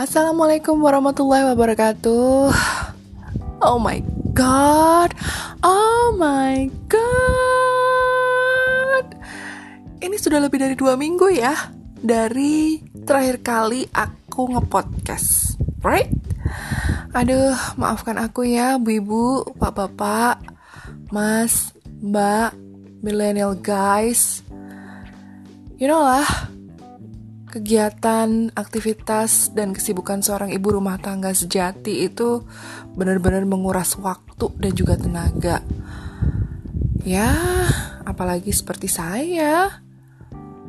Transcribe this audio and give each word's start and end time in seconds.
Assalamualaikum 0.00 0.80
warahmatullahi 0.80 1.52
wabarakatuh. 1.52 2.48
Oh 3.60 3.76
my 3.76 4.00
god, 4.32 5.12
oh 5.60 6.16
my 6.16 6.72
god. 6.88 7.04
Ini 10.00 10.16
sudah 10.16 10.40
lebih 10.40 10.56
dari 10.56 10.72
dua 10.72 10.96
minggu 10.96 11.28
ya 11.36 11.52
dari 12.00 12.80
terakhir 13.04 13.44
kali 13.44 13.92
aku 13.92 14.56
ngepodcast, 14.56 15.60
right? 15.84 16.08
Aduh, 17.12 17.52
maafkan 17.76 18.16
aku 18.16 18.48
ya, 18.48 18.80
bu 18.80 19.04
ibu, 19.04 19.52
pak 19.60 19.84
bapak, 19.84 20.40
mas, 21.12 21.76
mbak, 22.00 22.56
millennial 23.04 23.52
guys. 23.52 24.40
You 25.76 25.92
know 25.92 26.00
lah, 26.00 26.24
kegiatan, 27.50 28.54
aktivitas, 28.54 29.50
dan 29.50 29.74
kesibukan 29.74 30.22
seorang 30.22 30.54
ibu 30.54 30.78
rumah 30.78 31.02
tangga 31.02 31.34
sejati 31.34 32.06
itu 32.06 32.46
benar-benar 32.94 33.42
menguras 33.42 33.98
waktu 33.98 34.46
dan 34.62 34.72
juga 34.72 34.94
tenaga. 34.94 35.58
Ya, 37.02 37.34
apalagi 38.06 38.54
seperti 38.54 38.86
saya, 38.86 39.82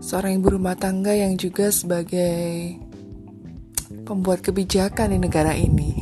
seorang 0.02 0.41
ibu 0.41 0.57
rumah 0.57 0.73
tangga 0.73 1.13
yang 1.13 1.38
juga 1.38 1.70
sebagai 1.70 2.76
pembuat 4.02 4.41
kebijakan 4.41 5.13
di 5.13 5.18
negara 5.21 5.54
ini. 5.54 5.93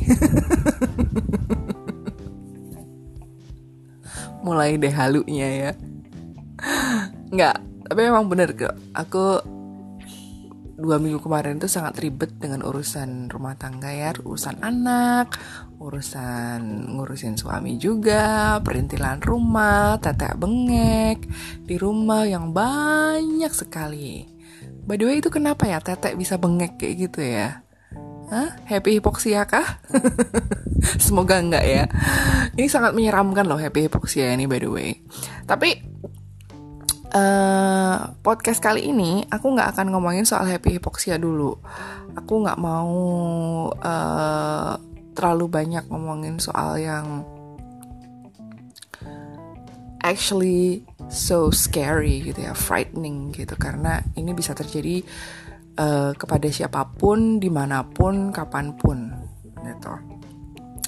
Mulai 4.46 4.80
deh 4.80 4.94
halunya 4.96 5.48
ya. 5.68 5.70
Nggak, 7.28 7.56
tapi 7.92 8.00
memang 8.00 8.24
bener 8.32 8.56
kok. 8.56 8.72
Aku 8.96 9.59
dua 10.80 10.96
minggu 10.96 11.20
kemarin 11.20 11.60
itu 11.60 11.68
sangat 11.68 12.00
ribet 12.00 12.32
dengan 12.40 12.64
urusan 12.64 13.28
rumah 13.28 13.54
tangga 13.60 13.92
ya, 13.92 14.16
urusan 14.16 14.64
anak, 14.64 15.36
urusan 15.76 16.90
ngurusin 16.96 17.36
suami 17.36 17.76
juga, 17.76 18.56
perintilan 18.64 19.20
rumah, 19.20 20.00
tetek 20.00 20.40
bengek 20.40 21.28
di 21.68 21.76
rumah 21.76 22.24
yang 22.24 22.56
banyak 22.56 23.52
sekali. 23.52 24.24
By 24.88 24.96
the 24.96 25.04
way 25.06 25.20
itu 25.20 25.28
kenapa 25.28 25.68
ya 25.68 25.78
tetek 25.78 26.16
bisa 26.16 26.40
bengek 26.40 26.80
kayak 26.80 26.94
gitu 26.96 27.20
ya? 27.20 27.60
Hah? 28.30 28.56
Happy 28.64 28.96
hipoksia 29.02 29.44
kah? 29.44 29.82
Semoga 31.04 31.42
enggak 31.42 31.66
ya. 31.66 31.84
Ini 32.54 32.70
sangat 32.70 32.94
menyeramkan 32.94 33.44
loh 33.44 33.58
happy 33.58 33.90
hipoksia 33.90 34.32
ini 34.32 34.46
by 34.48 34.62
the 34.62 34.70
way. 34.70 34.90
Tapi 35.44 35.89
uh, 37.14 38.14
podcast 38.22 38.62
kali 38.62 38.90
ini 38.90 39.26
aku 39.26 39.54
nggak 39.54 39.76
akan 39.76 39.86
ngomongin 39.90 40.26
soal 40.26 40.46
happy 40.46 40.78
hipoksia 40.78 41.18
dulu. 41.18 41.58
Aku 42.14 42.42
nggak 42.42 42.58
mau 42.58 42.94
uh, 43.70 44.72
terlalu 45.14 45.46
banyak 45.50 45.84
ngomongin 45.90 46.38
soal 46.38 46.78
yang 46.78 47.26
actually 50.00 50.86
so 51.12 51.52
scary 51.52 52.24
gitu 52.24 52.46
ya, 52.46 52.54
frightening 52.56 53.34
gitu 53.34 53.52
karena 53.58 54.00
ini 54.16 54.32
bisa 54.32 54.56
terjadi 54.56 55.04
uh, 55.76 56.16
kepada 56.16 56.48
siapa 56.48 56.88
pun, 56.88 57.42
di 57.42 57.50
mana 57.52 57.84
pun, 57.84 58.32
kapan 58.32 58.74
pun 58.78 59.12
gitu. 59.60 60.19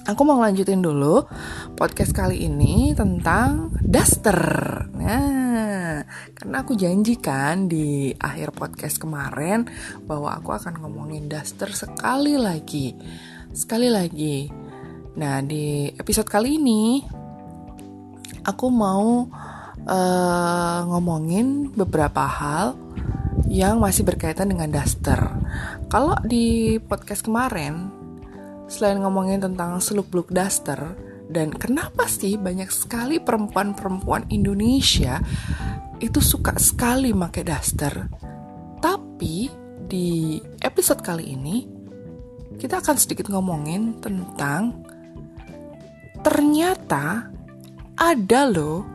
Aku 0.03 0.27
mau 0.27 0.43
lanjutin 0.43 0.83
dulu 0.83 1.23
podcast 1.79 2.11
kali 2.11 2.51
ini 2.51 2.91
tentang 2.91 3.71
daster. 3.79 4.35
Nah, 4.99 6.03
karena 6.35 6.57
aku 6.59 6.75
janjikan 6.75 7.71
di 7.71 8.11
akhir 8.19 8.51
podcast 8.51 8.99
kemarin 8.99 9.71
bahwa 10.03 10.35
aku 10.35 10.59
akan 10.59 10.83
ngomongin 10.83 11.31
daster 11.31 11.71
sekali 11.71 12.35
lagi. 12.35 12.99
Sekali 13.55 13.87
lagi. 13.95 14.51
Nah, 15.23 15.39
di 15.39 15.87
episode 15.95 16.27
kali 16.27 16.59
ini 16.59 17.07
aku 18.43 18.67
mau 18.75 19.31
uh, 19.87 20.81
ngomongin 20.91 21.71
beberapa 21.79 22.27
hal 22.27 22.75
yang 23.47 23.79
masih 23.79 24.03
berkaitan 24.03 24.51
dengan 24.51 24.67
daster. 24.67 25.31
Kalau 25.87 26.19
di 26.27 26.75
podcast 26.83 27.23
kemarin 27.23 28.02
selain 28.73 29.05
ngomongin 29.05 29.45
tentang 29.45 29.77
seluk-beluk 29.77 30.33
daster 30.33 30.97
dan 31.29 31.53
kenapa 31.53 32.09
sih 32.09 32.41
banyak 32.41 32.73
sekali 32.73 33.21
perempuan-perempuan 33.21 34.33
Indonesia 34.33 35.21
itu 36.01 36.25
suka 36.25 36.57
sekali 36.57 37.13
pakai 37.13 37.45
daster. 37.45 37.95
Tapi 38.81 39.53
di 39.85 40.41
episode 40.65 41.05
kali 41.05 41.37
ini 41.37 41.69
kita 42.57 42.81
akan 42.81 42.97
sedikit 42.97 43.29
ngomongin 43.29 44.01
tentang 44.01 44.89
ternyata 46.25 47.29
ada 48.01 48.43
loh 48.49 48.89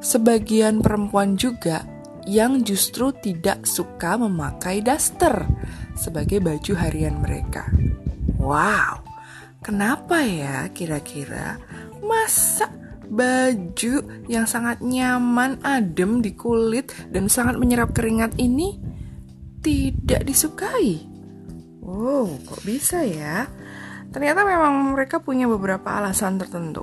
sebagian 0.00 0.80
perempuan 0.80 1.36
juga 1.36 1.84
yang 2.24 2.64
justru 2.64 3.12
tidak 3.12 3.66
suka 3.68 4.16
memakai 4.16 4.80
daster 4.80 5.46
sebagai 5.94 6.40
baju 6.40 6.72
harian 6.78 7.18
mereka. 7.20 7.66
Wow, 8.42 9.06
kenapa 9.62 10.18
ya 10.26 10.66
kira-kira? 10.74 11.62
Masa 12.02 12.66
baju 13.06 14.26
yang 14.26 14.50
sangat 14.50 14.82
nyaman, 14.82 15.62
adem 15.62 16.18
di 16.18 16.34
kulit, 16.34 16.90
dan 17.14 17.30
sangat 17.30 17.54
menyerap 17.54 17.94
keringat 17.94 18.34
ini 18.42 18.82
tidak 19.62 20.26
disukai? 20.26 21.06
Wow, 21.86 22.34
kok 22.42 22.66
bisa 22.66 23.06
ya? 23.06 23.46
Ternyata 24.10 24.42
memang 24.42 24.98
mereka 24.98 25.22
punya 25.22 25.46
beberapa 25.46 25.94
alasan 26.02 26.42
tertentu. 26.42 26.82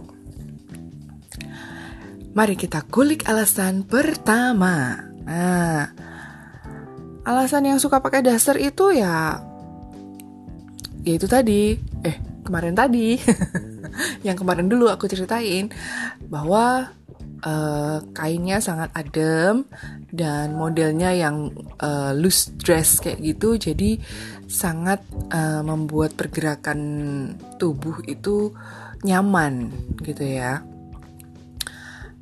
Mari 2.31 2.55
kita 2.55 2.87
kulik 2.87 3.27
alasan 3.27 3.83
pertama. 3.83 4.95
Nah, 5.27 5.91
alasan 7.27 7.67
yang 7.67 7.83
suka 7.83 7.99
pakai 7.99 8.23
daster 8.23 8.55
itu 8.55 8.95
ya 8.95 9.48
ya 11.03 11.13
itu 11.15 11.27
tadi. 11.27 11.77
Eh 12.03 12.15
kemarin 12.43 12.75
tadi. 12.75 13.15
Yang 14.27 14.37
kemarin 14.43 14.67
dulu 14.71 14.87
aku 14.87 15.05
ceritain 15.05 15.71
bahwa 16.27 16.93
uh, 17.43 17.97
kainnya 18.15 18.59
sangat 18.63 18.91
adem 18.95 19.65
dan 20.09 20.57
modelnya 20.57 21.13
yang 21.13 21.53
uh, 21.77 22.11
loose 22.15 22.53
dress 22.57 22.99
kayak 23.03 23.21
gitu. 23.21 23.59
Jadi 23.59 23.99
sangat 24.49 25.03
uh, 25.29 25.61
membuat 25.61 26.17
pergerakan 26.17 26.79
tubuh 27.61 28.01
itu 28.07 28.53
nyaman 29.05 29.69
gitu 30.03 30.23
ya. 30.25 30.63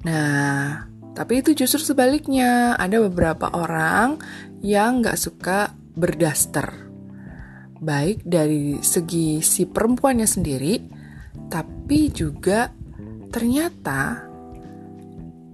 Nah 0.05 0.85
tapi 1.17 1.41
itu 1.41 1.57
justru 1.57 1.81
sebaliknya. 1.81 2.77
Ada 2.77 3.01
beberapa 3.09 3.49
orang 3.53 4.21
yang 4.61 5.01
nggak 5.01 5.17
suka 5.17 5.73
berdaster 5.97 6.86
baik 7.77 8.25
dari 8.25 8.81
segi 8.81 9.41
si 9.41 9.69
perempuannya 9.69 10.27
sendiri, 10.27 10.73
tapi 11.49 12.09
juga 12.09 12.73
ternyata 13.29 14.25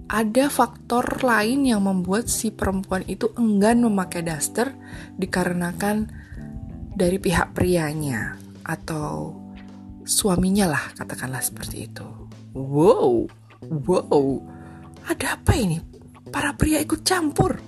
ada 0.08 0.46
faktor 0.52 1.24
lain 1.24 1.64
yang 1.64 1.84
membuat 1.84 2.28
si 2.28 2.52
perempuan 2.52 3.02
itu 3.08 3.32
enggan 3.40 3.82
memakai 3.82 4.22
daster 4.22 4.72
dikarenakan 5.16 6.12
dari 6.94 7.18
pihak 7.18 7.56
prianya 7.56 8.36
atau 8.62 9.34
suaminya 10.04 10.70
lah 10.70 10.84
katakanlah 10.94 11.42
seperti 11.42 11.90
itu. 11.90 12.06
Wow, 12.54 13.26
wow, 13.64 14.38
ada 15.08 15.34
apa 15.34 15.56
ini? 15.56 15.80
Para 16.30 16.54
pria 16.54 16.78
ikut 16.78 17.02
campur. 17.02 17.58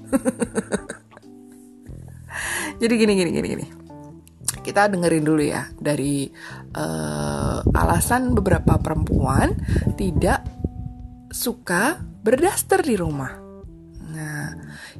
Jadi 2.80 2.94
gini 3.00 3.12
gini 3.16 3.30
gini 3.32 3.48
gini 3.48 3.66
kita 4.66 4.90
dengerin 4.90 5.22
dulu 5.22 5.42
ya 5.46 5.70
dari 5.78 6.26
uh, 6.74 7.62
alasan 7.70 8.34
beberapa 8.34 8.74
perempuan 8.82 9.54
tidak 9.94 10.42
suka 11.30 12.02
berdaster 12.02 12.82
di 12.82 12.98
rumah. 12.98 13.30
Nah, 14.10 14.50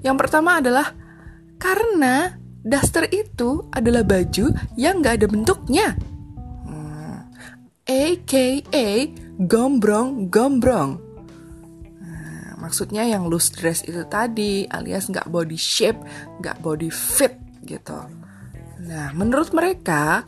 yang 0.06 0.14
pertama 0.14 0.62
adalah 0.62 0.94
karena 1.58 2.30
daster 2.62 3.10
itu 3.10 3.66
adalah 3.74 4.06
baju 4.06 4.54
yang 4.78 5.02
gak 5.02 5.18
ada 5.22 5.26
bentuknya. 5.26 5.98
Hmm. 6.62 7.26
AKA 7.82 9.10
gombrong-gombrong. 9.42 10.90
Nah, 12.02 12.54
maksudnya 12.62 13.02
yang 13.02 13.26
loose 13.26 13.50
dress 13.50 13.82
itu 13.82 14.06
tadi 14.06 14.62
alias 14.70 15.10
nggak 15.10 15.26
body 15.26 15.58
shape, 15.58 15.98
nggak 16.38 16.62
body 16.62 16.90
fit 16.90 17.34
gitu. 17.66 18.25
Nah, 18.86 19.10
menurut 19.18 19.50
mereka, 19.50 20.22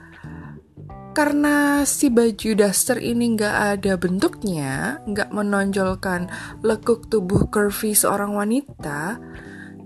karena 1.15 1.87
si 1.87 2.11
baju 2.11 2.59
daster 2.59 2.99
ini 2.99 3.39
nggak 3.39 3.57
ada 3.79 3.95
bentuknya, 3.95 4.99
nggak 5.07 5.31
menonjolkan 5.31 6.27
lekuk 6.67 7.07
tubuh 7.07 7.47
curvy 7.51 7.95
seorang 7.95 8.35
wanita, 8.35 9.19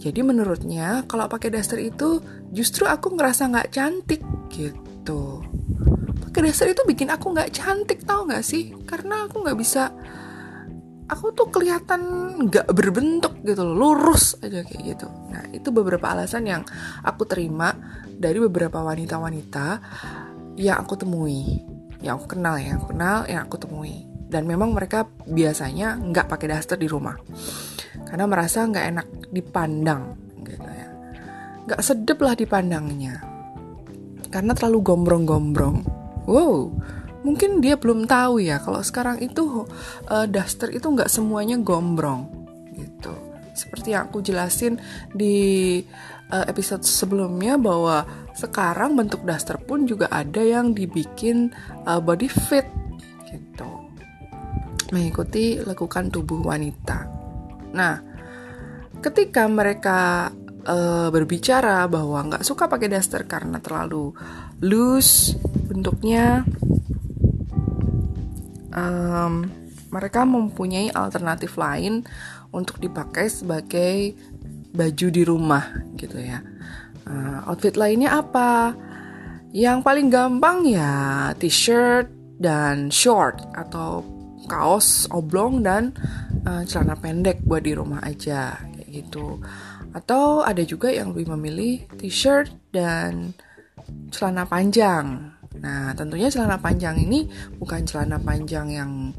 jadi 0.03 0.21
menurutnya 0.27 1.07
kalau 1.07 1.31
pakai 1.31 1.55
daster 1.55 1.79
itu 1.79 2.19
justru 2.51 2.91
aku 2.91 3.15
ngerasa 3.15 3.53
nggak 3.55 3.71
cantik 3.71 4.25
gitu. 4.51 5.45
pakai 6.27 6.49
daster 6.49 6.73
itu 6.73 6.83
bikin 6.89 7.13
aku 7.13 7.31
nggak 7.31 7.53
cantik 7.53 8.03
tau 8.09 8.25
nggak 8.25 8.41
sih 8.41 8.73
karena 8.89 9.29
aku 9.29 9.45
nggak 9.45 9.59
bisa 9.61 9.93
aku 11.13 11.37
tuh 11.37 11.53
kelihatan 11.53 12.01
nggak 12.49 12.73
berbentuk 12.73 13.37
gitu 13.45 13.61
loh 13.61 13.77
lurus 13.77 14.41
aja 14.41 14.65
kayak 14.65 14.97
gitu. 14.97 15.07
Nah 15.29 15.45
itu 15.53 15.69
beberapa 15.69 16.09
alasan 16.09 16.49
yang 16.49 16.63
aku 17.05 17.29
terima 17.29 17.77
dari 18.09 18.41
beberapa 18.41 18.81
wanita-wanita 18.81 19.67
yang 20.57 20.77
aku 20.81 20.95
temui 20.97 21.61
yang 22.03 22.19
aku 22.19 22.35
kenal 22.35 22.59
ya 22.59 22.81
aku 22.81 22.97
kenal 22.97 23.29
yang 23.29 23.45
aku 23.45 23.57
temui. 23.61 24.09
Dan 24.33 24.49
memang 24.49 24.73
mereka 24.73 25.05
biasanya 25.29 26.01
nggak 26.01 26.25
pakai 26.33 26.57
daster 26.57 26.81
di 26.81 26.89
rumah. 26.89 27.15
Karena 28.09 28.25
merasa 28.25 28.65
nggak 28.65 28.87
enak 28.97 29.07
dipandang 29.29 30.17
gitu 30.41 30.65
ya. 30.65 30.89
Nggak 31.69 31.81
sedep 31.85 32.19
lah 32.25 32.33
dipandangnya. 32.33 33.21
Karena 34.33 34.57
terlalu 34.57 34.81
gombrong-gombrong. 34.81 35.77
Wow 36.25 36.73
mungkin 37.23 37.63
dia 37.63 37.79
belum 37.79 38.07
tahu 38.07 38.43
ya 38.43 38.59
kalau 38.59 38.83
sekarang 38.83 39.23
itu 39.23 39.67
uh, 40.11 40.27
daster 40.27 40.71
itu 40.75 40.87
nggak 40.87 41.11
semuanya 41.11 41.59
gombrong 41.59 42.27
gitu 42.75 43.15
seperti 43.53 43.95
yang 43.95 44.09
aku 44.09 44.25
jelasin 44.25 44.81
di 45.13 45.81
uh, 46.33 46.45
episode 46.49 46.83
sebelumnya 46.83 47.61
bahwa 47.61 48.03
sekarang 48.33 48.97
bentuk 48.97 49.23
daster 49.29 49.61
pun 49.61 49.85
juga 49.85 50.09
ada 50.09 50.41
yang 50.41 50.73
dibikin 50.73 51.53
uh, 51.85 52.01
body 52.01 52.29
fit 52.33 52.65
gitu 53.29 53.69
mengikuti 54.93 55.57
lekukan 55.57 56.13
tubuh 56.13 56.45
wanita. 56.45 57.09
Nah, 57.73 57.97
ketika 59.01 59.49
mereka 59.49 60.29
uh, 60.69 61.09
berbicara 61.09 61.89
bahwa 61.89 62.21
nggak 62.29 62.45
suka 62.45 62.69
pakai 62.69 62.93
daster 62.93 63.25
karena 63.25 63.57
terlalu 63.59 64.13
loose 64.61 65.41
bentuknya, 65.69 66.45
um, 68.73 69.47
mereka 69.93 70.25
mempunyai 70.25 70.89
alternatif 70.93 71.61
lain 71.61 72.05
untuk 72.53 72.81
dipakai 72.81 73.29
sebagai 73.29 74.17
baju 74.73 75.07
di 75.13 75.23
rumah 75.23 75.65
gitu 76.01 76.17
ya. 76.17 76.41
Uh, 77.05 77.45
outfit 77.49 77.77
lainnya 77.77 78.21
apa? 78.25 78.73
Yang 79.53 79.79
paling 79.85 80.09
gampang 80.09 80.65
ya 80.65 80.93
t-shirt 81.37 82.09
dan 82.41 82.89
short 82.89 83.45
atau 83.53 84.01
kaos 84.49 85.07
oblong 85.13 85.61
dan 85.61 85.93
uh, 86.49 86.65
celana 86.65 86.97
pendek 86.97 87.45
buat 87.45 87.63
di 87.63 87.77
rumah 87.77 88.01
aja 88.01 88.57
kayak 88.73 88.89
gitu. 88.89 89.39
Atau 89.93 90.41
ada 90.41 90.65
juga 90.65 90.89
yang 90.89 91.13
lebih 91.13 91.37
memilih 91.37 91.85
t-shirt 92.01 92.49
dan 92.73 93.37
celana 94.09 94.49
panjang. 94.49 95.32
Nah, 95.61 95.93
tentunya 95.93 96.33
celana 96.33 96.57
panjang 96.57 96.97
ini 97.03 97.29
bukan 97.61 97.85
celana 97.85 98.17
panjang 98.17 98.73
yang 98.73 99.13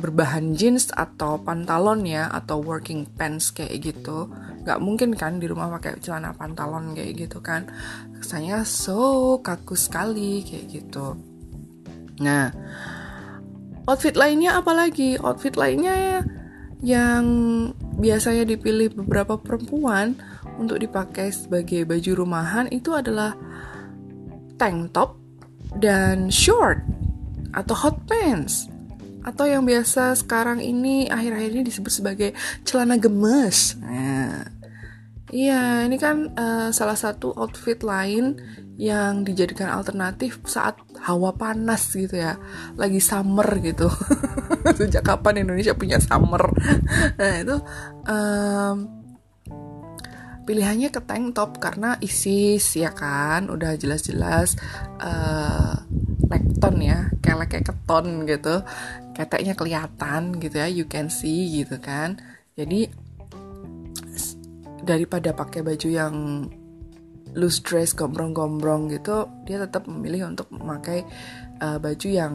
berbahan 0.00 0.56
jeans 0.56 0.88
atau 0.96 1.36
pantalon 1.44 2.02
ya 2.08 2.32
atau 2.32 2.64
working 2.64 3.04
pants 3.04 3.52
kayak 3.52 3.92
gitu. 3.92 4.32
Gak 4.64 4.80
mungkin 4.80 5.12
kan 5.12 5.36
di 5.36 5.46
rumah 5.46 5.68
pakai 5.76 6.00
celana 6.00 6.32
pantalon 6.32 6.96
kayak 6.96 7.28
gitu 7.28 7.38
kan. 7.44 7.68
Kesannya 8.16 8.64
so 8.64 9.38
kaku 9.44 9.76
sekali 9.76 10.40
kayak 10.40 10.66
gitu. 10.72 11.20
Nah 12.24 12.48
outfit 13.84 14.16
lainnya 14.16 14.56
apa 14.56 14.72
lagi? 14.72 15.20
Outfit 15.20 15.54
lainnya 15.60 15.94
ya 15.94 16.20
yang 16.80 17.24
biasanya 18.00 18.48
dipilih 18.48 18.96
beberapa 18.96 19.36
perempuan 19.36 20.16
untuk 20.56 20.80
dipakai 20.80 21.28
sebagai 21.28 21.84
baju 21.84 22.24
rumahan 22.24 22.72
itu 22.72 22.96
adalah 22.96 23.36
tank 24.56 24.96
top 24.96 25.19
dan 25.78 26.32
short 26.32 26.82
atau 27.54 27.74
hot 27.74 27.96
pants 28.06 28.70
atau 29.20 29.44
yang 29.44 29.68
biasa 29.68 30.16
sekarang 30.16 30.64
ini 30.64 31.04
akhir-akhir 31.06 31.50
ini 31.52 31.64
disebut 31.68 31.92
sebagai 31.92 32.30
celana 32.64 32.96
gemes. 32.96 33.76
Nah, 33.76 34.48
iya, 35.28 35.84
ini 35.84 36.00
kan 36.00 36.32
uh, 36.32 36.68
salah 36.72 36.96
satu 36.96 37.36
outfit 37.36 37.84
lain 37.84 38.40
yang 38.80 39.28
dijadikan 39.28 39.68
alternatif 39.68 40.40
saat 40.48 40.80
hawa 41.04 41.36
panas 41.36 41.92
gitu 41.92 42.16
ya. 42.16 42.40
Lagi 42.80 42.96
summer 42.96 43.44
gitu. 43.60 43.92
Sejak 44.80 45.04
kapan 45.04 45.44
Indonesia 45.44 45.76
punya 45.76 46.00
summer? 46.00 46.48
Nah 47.20 47.32
itu 47.44 47.56
um, 48.08 48.99
pilihannya 50.50 50.90
ke 50.90 50.98
tank 51.06 51.38
top 51.38 51.62
karena 51.62 51.94
ISIS 52.02 52.74
ya 52.74 52.90
kan? 52.90 53.46
Udah 53.46 53.78
jelas-jelas 53.78 54.58
uh, 54.98 55.78
lekton 56.26 56.82
ya 56.82 57.06
kayak 57.22 57.46
kayak 57.46 57.70
keton 57.70 58.26
gitu. 58.26 58.66
Keteknya 59.14 59.54
kelihatan 59.54 60.42
gitu 60.42 60.58
ya 60.58 60.66
you 60.66 60.90
can 60.90 61.06
see 61.06 61.62
gitu 61.62 61.78
kan. 61.78 62.18
Jadi 62.58 62.90
daripada 64.82 65.30
pakai 65.30 65.62
baju 65.62 65.86
yang 65.86 66.14
loose 67.38 67.62
dress 67.62 67.94
gombrong-gombrong 67.94 68.90
gitu 68.90 69.30
dia 69.46 69.62
tetap 69.62 69.86
memilih 69.86 70.34
untuk 70.34 70.50
memakai 70.50 71.06
uh, 71.62 71.78
baju 71.78 72.08
yang 72.10 72.34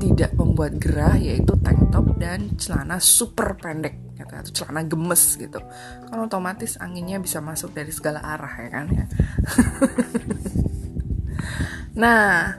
tidak 0.00 0.32
membuat 0.40 0.80
gerah 0.80 1.20
yaitu 1.20 1.52
tank 1.60 1.92
top 1.92 2.16
dan 2.16 2.48
celana 2.56 2.96
super 2.96 3.60
pendek 3.60 4.09
gitu 4.20 4.32
atau 4.36 4.52
celana 4.52 4.84
gemes 4.84 5.40
gitu 5.40 5.60
kan 6.08 6.18
otomatis 6.20 6.76
anginnya 6.76 7.16
bisa 7.16 7.40
masuk 7.40 7.72
dari 7.72 7.90
segala 7.90 8.20
arah 8.20 8.54
ya 8.60 8.68
kan 8.68 8.86
ya 8.92 9.04
nah 12.02 12.54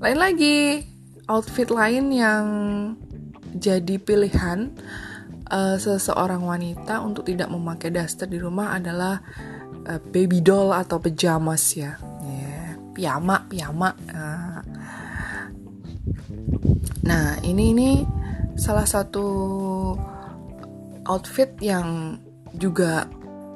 lain 0.00 0.18
lagi 0.20 0.84
outfit 1.26 1.72
lain 1.72 2.12
yang 2.12 2.46
jadi 3.56 3.96
pilihan 3.96 4.76
uh, 5.50 5.76
seseorang 5.78 6.42
wanita 6.42 7.00
untuk 7.02 7.26
tidak 7.26 7.50
memakai 7.50 7.90
daster 7.90 8.28
di 8.28 8.38
rumah 8.38 8.76
adalah 8.76 9.18
uh, 9.86 10.00
baby 10.10 10.42
doll 10.42 10.74
atau 10.74 10.98
pajamas 10.98 11.62
ya, 11.78 11.96
yeah. 12.22 12.74
piyama 12.92 13.46
piyama. 13.48 13.90
Nah 17.06 17.38
ini 17.46 17.64
ini 17.72 17.90
salah 18.58 18.86
satu 18.86 19.26
outfit 21.06 21.54
yang 21.62 22.18
juga 22.54 23.06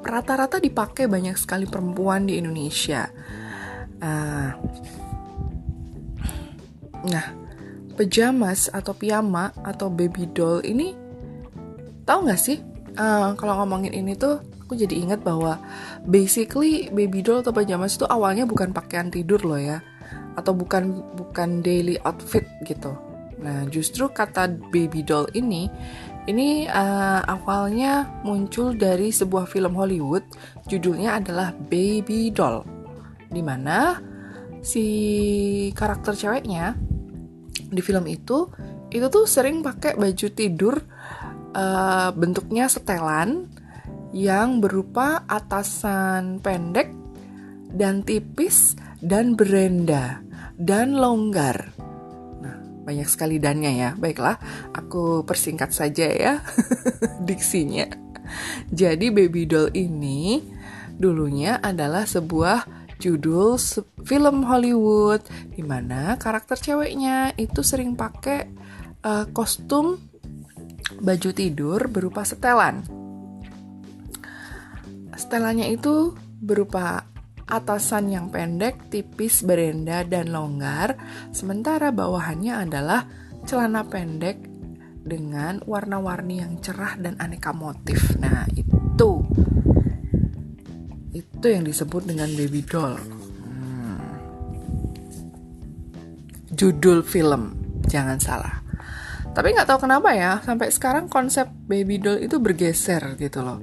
rata-rata 0.01 0.57
dipakai 0.57 1.05
banyak 1.05 1.37
sekali 1.37 1.69
perempuan 1.69 2.25
di 2.25 2.41
Indonesia. 2.41 3.05
Uh, 4.01 4.49
nah, 7.05 7.25
pajamas 7.93 8.71
atau 8.73 8.97
piyama 8.97 9.53
atau 9.61 9.93
baby 9.93 10.25
doll 10.33 10.65
ini 10.65 10.97
tahu 12.03 12.25
nggak 12.25 12.41
sih? 12.41 12.57
Uh, 12.97 13.37
kalau 13.37 13.61
ngomongin 13.61 13.93
ini 13.93 14.17
tuh 14.17 14.41
aku 14.65 14.73
jadi 14.73 15.03
ingat 15.05 15.21
bahwa 15.21 15.61
basically 16.07 16.89
baby 16.89 17.21
doll 17.21 17.45
atau 17.45 17.53
pajamas 17.53 17.95
itu 17.95 18.07
awalnya 18.09 18.43
bukan 18.43 18.73
pakaian 18.73 19.13
tidur 19.13 19.39
loh 19.45 19.59
ya 19.61 19.79
atau 20.35 20.55
bukan 20.55 21.03
bukan 21.15 21.61
daily 21.61 21.99
outfit 22.07 22.47
gitu. 22.63 22.95
Nah, 23.41 23.65
justru 23.67 24.05
kata 24.07 24.53
baby 24.69 25.01
doll 25.01 25.25
ini 25.33 25.67
ini 26.29 26.69
uh, 26.69 27.21
awalnya 27.25 28.21
muncul 28.21 28.77
dari 28.77 29.09
sebuah 29.09 29.49
film 29.49 29.73
Hollywood 29.73 30.21
judulnya 30.69 31.17
adalah 31.17 31.49
Baby 31.55 32.29
Doll. 32.29 32.61
Di 33.31 33.41
mana 33.41 33.97
si 34.61 34.85
karakter 35.73 36.13
ceweknya 36.13 36.77
di 37.71 37.81
film 37.81 38.05
itu 38.05 38.45
itu 38.91 39.05
tuh 39.07 39.25
sering 39.25 39.63
pakai 39.65 39.97
baju 39.97 40.27
tidur 40.35 40.75
uh, 41.55 42.09
bentuknya 42.13 42.67
setelan 42.67 43.47
yang 44.11 44.59
berupa 44.59 45.23
atasan 45.25 46.43
pendek 46.43 46.91
dan 47.71 48.03
tipis 48.03 48.75
dan 48.99 49.39
berenda 49.39 50.19
dan 50.59 50.99
longgar. 50.99 51.80
Banyak 52.81 53.07
sekali 53.07 53.37
dannya 53.37 53.71
ya. 53.73 53.89
Baiklah, 53.95 54.37
aku 54.73 55.23
persingkat 55.25 55.71
saja 55.73 56.07
ya 56.09 56.33
diksinya. 57.27 57.87
Jadi 58.71 59.11
baby 59.11 59.43
doll 59.43 59.69
ini 59.75 60.39
dulunya 60.95 61.59
adalah 61.59 62.07
sebuah 62.07 62.81
judul 63.01 63.57
film 64.05 64.45
Hollywood 64.45 65.25
di 65.49 65.65
mana 65.65 66.15
karakter 66.21 66.53
ceweknya 66.55 67.33
itu 67.33 67.65
sering 67.65 67.97
pakai 67.97 68.45
uh, 69.01 69.25
kostum 69.33 69.97
baju 71.01 71.29
tidur 71.33 71.89
berupa 71.89 72.21
setelan 72.21 72.85
Setelannya 75.17 75.69
itu 75.73 76.17
berupa 76.41 77.05
atasan 77.51 78.07
yang 78.07 78.31
pendek, 78.31 78.87
tipis, 78.87 79.43
berenda, 79.43 80.07
dan 80.07 80.31
longgar, 80.31 80.95
sementara 81.35 81.91
bawahannya 81.91 82.63
adalah 82.63 83.03
celana 83.43 83.83
pendek 83.83 84.39
dengan 85.03 85.59
warna-warni 85.67 86.39
yang 86.39 86.63
cerah 86.63 86.95
dan 86.95 87.19
aneka 87.19 87.51
motif. 87.51 88.15
Nah, 88.15 88.47
itu 88.55 89.27
itu 91.11 91.47
yang 91.49 91.65
disebut 91.65 92.05
dengan 92.05 92.29
baby 92.37 92.61
doll. 92.61 92.95
Hmm. 92.95 93.97
judul 96.53 97.01
film 97.01 97.57
jangan 97.89 98.21
salah 98.21 98.61
tapi 99.31 99.55
nggak 99.55 99.65
tahu 99.65 99.89
kenapa 99.89 100.13
ya 100.13 100.37
sampai 100.43 100.69
sekarang 100.69 101.09
konsep 101.09 101.49
baby 101.65 101.97
doll 101.97 102.21
itu 102.21 102.37
bergeser 102.37 103.15
gitu 103.17 103.41
loh 103.41 103.57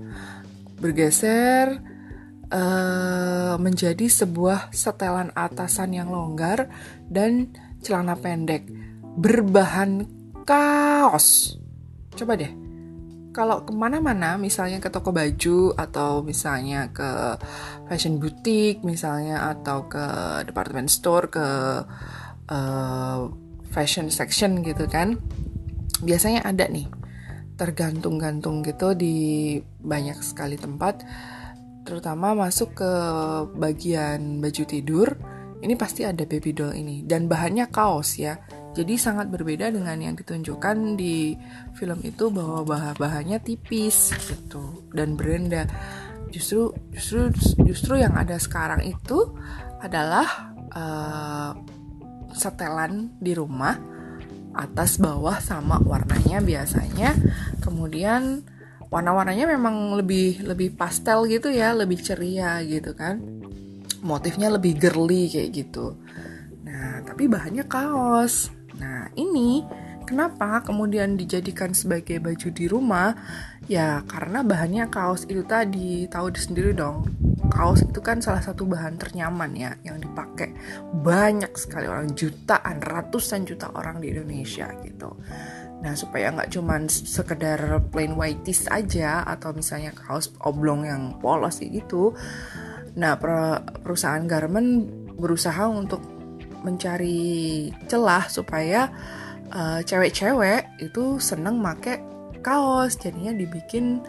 bergeser 0.80 1.78
uh, 2.52 3.54
menjadi 3.60 4.08
sebuah 4.08 4.72
setelan 4.72 5.32
atasan 5.36 5.96
yang 5.96 6.08
longgar 6.12 6.68
dan 7.08 7.52
celana 7.84 8.16
pendek. 8.18 8.68
Berbahan 9.18 10.06
kaos. 10.48 11.58
Coba 12.14 12.38
deh. 12.38 12.50
Kalau 13.36 13.62
ke 13.62 13.70
mana-mana, 13.70 14.34
misalnya 14.34 14.82
ke 14.82 14.90
toko 14.90 15.14
baju 15.14 15.76
atau 15.78 16.26
misalnya 16.26 16.90
ke 16.90 17.38
fashion 17.86 18.18
boutique, 18.18 18.82
misalnya 18.82 19.54
atau 19.54 19.86
ke 19.86 20.04
department 20.48 20.90
store, 20.90 21.30
ke 21.30 21.46
uh, 22.50 23.18
fashion 23.70 24.10
section 24.10 24.64
gitu 24.66 24.90
kan, 24.90 25.22
biasanya 26.02 26.42
ada 26.42 26.66
nih. 26.66 26.90
Tergantung-gantung 27.54 28.66
gitu 28.66 28.94
di 28.98 29.58
banyak 29.62 30.18
sekali 30.18 30.58
tempat, 30.58 31.06
terutama 31.88 32.36
masuk 32.36 32.76
ke 32.76 32.92
bagian 33.56 34.44
baju 34.44 34.64
tidur. 34.68 35.08
Ini 35.58 35.74
pasti 35.74 36.04
ada 36.04 36.22
baby 36.28 36.52
doll 36.54 36.76
ini 36.76 37.02
dan 37.02 37.26
bahannya 37.26 37.66
kaos 37.72 38.20
ya 38.20 38.38
jadi 38.78 38.94
sangat 38.94 39.26
berbeda 39.32 39.74
dengan 39.74 39.98
yang 39.98 40.14
ditunjukkan 40.14 40.94
di 40.94 41.34
film 41.74 41.98
itu 42.06 42.30
bahwa 42.30 42.62
bahan-bahannya 42.62 43.42
tipis 43.42 44.14
gitu 44.30 44.86
dan 44.94 45.18
berenda. 45.18 45.66
Justru 46.30 46.70
justru 46.94 47.34
justru 47.66 47.98
yang 47.98 48.14
ada 48.14 48.38
sekarang 48.38 48.86
itu 48.86 49.34
adalah 49.82 50.54
uh, 50.70 51.58
setelan 52.30 53.18
di 53.18 53.34
rumah 53.34 53.74
atas 54.54 55.02
bawah 55.02 55.42
sama 55.42 55.82
warnanya 55.82 56.38
biasanya. 56.38 57.18
Kemudian 57.58 58.46
warna-warnanya 58.88 59.46
memang 59.48 59.96
lebih 59.96 60.44
lebih 60.44 60.74
pastel 60.76 61.28
gitu 61.28 61.52
ya, 61.52 61.76
lebih 61.76 62.00
ceria 62.00 62.60
gitu 62.64 62.96
kan. 62.96 63.20
Motifnya 64.00 64.48
lebih 64.52 64.78
girly 64.78 65.28
kayak 65.28 65.50
gitu. 65.52 65.96
Nah, 66.64 67.02
tapi 67.04 67.26
bahannya 67.26 67.66
kaos. 67.66 68.54
Nah, 68.78 69.10
ini 69.18 69.66
kenapa 70.06 70.62
kemudian 70.64 71.18
dijadikan 71.18 71.74
sebagai 71.74 72.22
baju 72.22 72.48
di 72.48 72.64
rumah? 72.70 73.12
Ya, 73.68 74.00
karena 74.08 74.40
bahannya 74.40 74.88
kaos 74.88 75.28
itu 75.28 75.44
tadi, 75.44 76.08
tahu 76.08 76.32
sendiri 76.32 76.72
dong. 76.72 77.04
Kaos 77.52 77.84
itu 77.84 78.00
kan 78.00 78.22
salah 78.22 78.40
satu 78.40 78.64
bahan 78.64 78.96
ternyaman 78.96 79.52
ya 79.52 79.76
yang 79.84 80.00
dipakai 80.00 80.54
banyak 81.04 81.52
sekali 81.58 81.84
orang 81.84 82.14
jutaan, 82.16 82.80
ratusan 82.80 83.44
juta 83.44 83.68
orang 83.74 84.00
di 84.00 84.14
Indonesia 84.14 84.72
gitu. 84.80 85.12
Nah, 85.78 85.94
supaya 85.94 86.34
nggak 86.34 86.50
cuman 86.58 86.90
sekedar 86.90 87.58
plain 87.94 88.18
white 88.18 88.42
tee 88.42 88.66
aja 88.66 89.22
atau 89.22 89.54
misalnya 89.54 89.94
kaos 89.94 90.34
oblong 90.42 90.82
yang 90.82 91.22
polos 91.22 91.62
gitu. 91.62 92.18
Nah, 92.98 93.14
perusahaan 93.84 94.26
garment 94.26 94.90
berusaha 95.14 95.70
untuk 95.70 96.02
mencari 96.66 97.70
celah 97.86 98.26
supaya 98.26 98.90
uh, 99.54 99.78
cewek-cewek 99.86 100.82
itu 100.82 101.22
seneng 101.22 101.62
make 101.62 102.02
kaos. 102.42 102.98
Jadinya 102.98 103.30
dibikin 103.30 104.02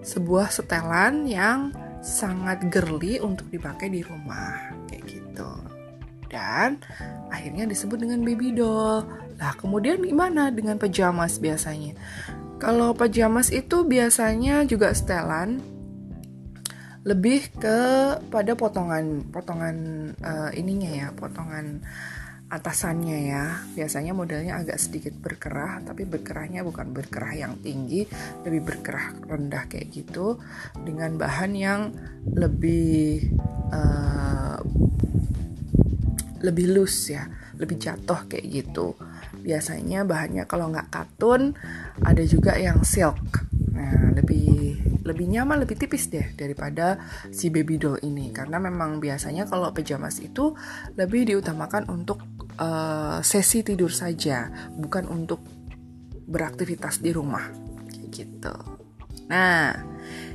sebuah 0.00 0.48
setelan 0.48 1.28
yang 1.28 1.76
sangat 2.00 2.66
girly 2.72 3.22
untuk 3.22 3.52
dipakai 3.52 3.92
di 3.92 4.00
rumah 4.00 4.72
kayak 4.88 5.04
gitu. 5.06 5.50
Dan 6.32 6.80
akhirnya 7.28 7.68
disebut 7.68 8.00
dengan 8.00 8.24
baby 8.24 8.56
doll 8.56 9.04
lah 9.42 9.58
kemudian 9.58 9.98
gimana 9.98 10.54
dengan 10.54 10.78
pajamas 10.78 11.42
biasanya? 11.42 11.98
Kalau 12.62 12.94
pajamas 12.94 13.50
itu 13.50 13.82
biasanya 13.82 14.62
juga 14.70 14.94
setelan 14.94 15.58
lebih 17.02 17.50
ke 17.58 17.78
pada 18.30 18.54
potongan 18.54 19.26
potongan 19.34 19.76
uh, 20.22 20.54
ininya 20.54 20.90
ya 20.94 21.08
potongan 21.10 21.82
atasannya 22.46 23.18
ya. 23.34 23.66
Biasanya 23.74 24.14
modelnya 24.14 24.62
agak 24.62 24.78
sedikit 24.78 25.10
berkerah 25.18 25.82
tapi 25.82 26.06
berkerahnya 26.06 26.62
bukan 26.62 26.94
berkerah 26.94 27.34
yang 27.34 27.58
tinggi 27.58 28.06
lebih 28.46 28.62
berkerah 28.62 29.26
rendah 29.26 29.66
kayak 29.66 29.90
gitu 29.90 30.38
dengan 30.86 31.18
bahan 31.18 31.52
yang 31.58 31.90
lebih 32.30 33.26
uh, 33.74 34.62
lebih 36.46 36.78
loose 36.78 37.10
ya 37.10 37.26
lebih 37.58 37.78
jatuh 37.78 38.26
kayak 38.26 38.46
gitu 38.50 38.94
biasanya 39.42 40.06
bahannya 40.06 40.46
kalau 40.46 40.70
nggak 40.70 40.88
katun 40.88 41.58
ada 42.00 42.22
juga 42.22 42.54
yang 42.56 42.86
silk. 42.86 43.18
Nah 43.74 44.14
lebih 44.14 44.78
lebih 45.02 45.26
nyaman, 45.28 45.66
lebih 45.66 45.76
tipis 45.76 46.06
deh 46.08 46.32
daripada 46.38 46.98
si 47.34 47.50
baby 47.50 47.76
doll 47.76 47.98
ini. 48.06 48.30
Karena 48.30 48.62
memang 48.62 49.02
biasanya 49.02 49.50
kalau 49.50 49.74
pajamas 49.74 50.22
itu 50.22 50.54
lebih 50.94 51.26
diutamakan 51.26 51.90
untuk 51.90 52.22
uh, 52.62 53.18
sesi 53.20 53.66
tidur 53.66 53.90
saja, 53.90 54.48
bukan 54.78 55.10
untuk 55.10 55.42
beraktivitas 56.30 57.02
di 57.02 57.10
rumah. 57.10 57.50
Gitu. 58.08 58.54
Nah, 59.26 59.74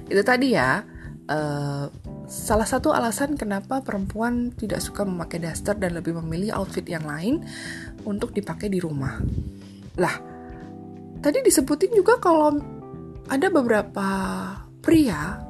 itu 0.08 0.22
tadi 0.24 0.54
ya 0.54 0.84
uh, 1.32 1.86
salah 2.28 2.68
satu 2.68 2.92
alasan 2.92 3.40
kenapa 3.40 3.80
perempuan 3.80 4.52
tidak 4.52 4.84
suka 4.84 5.08
memakai 5.08 5.40
daster 5.40 5.80
dan 5.80 5.96
lebih 5.96 6.16
memilih 6.20 6.60
outfit 6.60 6.84
yang 6.84 7.08
lain 7.08 7.44
untuk 8.08 8.32
dipakai 8.32 8.72
di 8.72 8.80
rumah. 8.80 9.20
Lah, 10.00 10.16
tadi 11.20 11.44
disebutin 11.44 11.92
juga 11.92 12.16
kalau 12.24 12.56
ada 13.28 13.48
beberapa 13.52 14.10
pria 14.80 15.44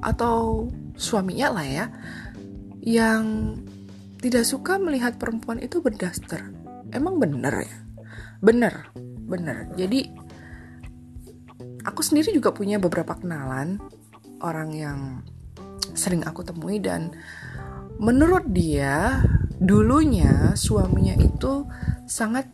atau 0.00 0.70
suaminya 0.94 1.58
lah 1.58 1.66
ya 1.66 1.86
yang 2.80 3.56
tidak 4.22 4.46
suka 4.46 4.78
melihat 4.78 5.18
perempuan 5.18 5.58
itu 5.58 5.82
berdaster. 5.82 6.40
Emang 6.94 7.18
bener 7.18 7.66
ya? 7.66 7.78
Bener, 8.40 8.94
bener. 9.26 9.68
Jadi 9.74 10.06
aku 11.84 12.00
sendiri 12.00 12.32
juga 12.32 12.52
punya 12.54 12.78
beberapa 12.78 13.16
kenalan 13.16 13.80
orang 14.40 14.70
yang 14.72 15.00
sering 15.92 16.24
aku 16.24 16.44
temui 16.44 16.80
dan 16.80 17.12
menurut 18.00 18.48
dia 18.48 19.20
dulunya 19.60 20.56
suaminya 20.56 21.12
itu 21.20 21.68
sangat 22.08 22.48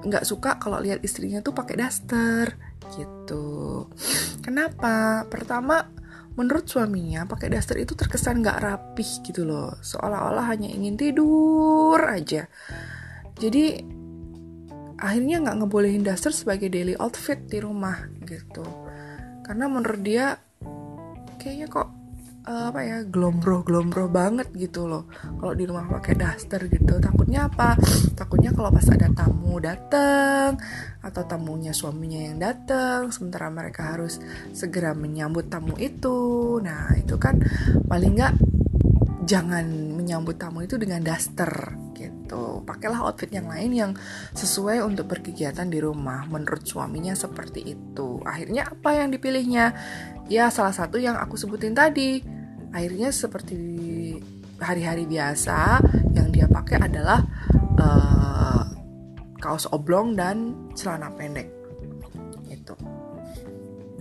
nggak 0.00 0.24
suka 0.24 0.56
kalau 0.56 0.80
lihat 0.80 1.02
istrinya 1.04 1.42
tuh 1.42 1.52
pakai 1.52 1.76
daster 1.76 2.54
gitu. 2.96 3.86
Kenapa? 4.40 5.26
Pertama, 5.28 5.84
menurut 6.38 6.64
suaminya 6.70 7.28
pakai 7.28 7.52
daster 7.52 7.82
itu 7.82 7.92
terkesan 7.98 8.40
nggak 8.40 8.62
rapih 8.62 9.10
gitu 9.26 9.44
loh, 9.44 9.76
seolah-olah 9.82 10.46
hanya 10.48 10.70
ingin 10.70 10.96
tidur 10.96 12.00
aja. 12.00 12.48
Jadi 13.36 13.82
akhirnya 14.96 15.44
nggak 15.44 15.56
ngebolehin 15.60 16.06
daster 16.06 16.32
sebagai 16.32 16.72
daily 16.72 16.96
outfit 16.96 17.36
di 17.50 17.58
rumah 17.60 18.08
gitu. 18.24 18.64
Karena 19.44 19.66
menurut 19.66 20.00
dia 20.00 20.38
kayaknya 21.36 21.66
kok 21.68 21.99
uh, 22.46 22.72
apa 22.72 22.80
ya 22.84 22.98
glombro 23.04 23.60
glombro 23.66 24.06
banget 24.08 24.48
gitu 24.56 24.86
loh. 24.88 25.10
Kalau 25.10 25.52
di 25.52 25.64
rumah 25.66 25.88
pakai 25.88 26.14
daster 26.16 26.64
gitu 26.70 26.96
takutnya 27.02 27.50
apa? 27.50 27.76
Takutnya 28.16 28.54
kalau 28.54 28.70
pas 28.72 28.86
ada 28.88 29.08
tamu 29.12 29.60
datang 29.60 30.56
atau 31.00 31.22
tamunya 31.24 31.72
suaminya 31.74 32.20
yang 32.20 32.38
datang 32.40 33.10
sementara 33.12 33.52
mereka 33.52 33.96
harus 33.96 34.20
segera 34.56 34.96
menyambut 34.96 35.50
tamu 35.50 35.76
itu. 35.76 36.58
Nah 36.62 36.94
itu 36.96 37.16
kan 37.20 37.40
paling 37.88 38.16
nggak 38.16 38.34
jangan 39.28 39.66
menyambut 39.96 40.40
tamu 40.40 40.64
itu 40.64 40.80
dengan 40.80 41.04
daster 41.04 41.89
gitu. 42.30 42.62
Pakailah 42.62 43.02
outfit 43.02 43.26
yang 43.34 43.50
lain 43.50 43.74
yang 43.74 43.92
sesuai 44.38 44.86
untuk 44.86 45.10
berkegiatan 45.10 45.66
di 45.66 45.82
rumah 45.82 46.22
menurut 46.30 46.62
suaminya 46.62 47.18
seperti 47.18 47.74
itu. 47.74 48.22
Akhirnya 48.22 48.70
apa 48.70 48.94
yang 48.94 49.10
dipilihnya? 49.10 49.74
Ya 50.30 50.46
salah 50.54 50.70
satu 50.70 51.02
yang 51.02 51.18
aku 51.18 51.34
sebutin 51.34 51.74
tadi. 51.74 52.22
Akhirnya 52.70 53.10
seperti 53.10 53.58
hari-hari 54.62 55.10
biasa 55.10 55.82
yang 56.14 56.30
dia 56.30 56.46
pakai 56.46 56.78
adalah 56.78 57.26
uh, 57.82 58.62
kaos 59.42 59.66
oblong 59.74 60.14
dan 60.14 60.70
celana 60.78 61.10
pendek. 61.10 61.50
Itu 62.46 62.78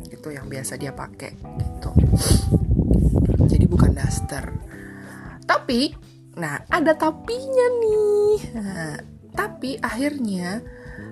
itu 0.06 0.28
yang 0.30 0.46
biasa 0.46 0.78
dia 0.78 0.94
pakai 0.94 1.34
gitu. 1.34 1.92
Jadi 3.50 3.66
bukan 3.66 3.98
daster. 3.98 4.54
Tapi 5.50 6.09
nah 6.40 6.64
ada 6.72 6.96
tapinya 6.96 7.68
nih. 7.84 8.36
Nah, 8.56 8.96
tapi 9.36 9.76
akhirnya 9.84 10.64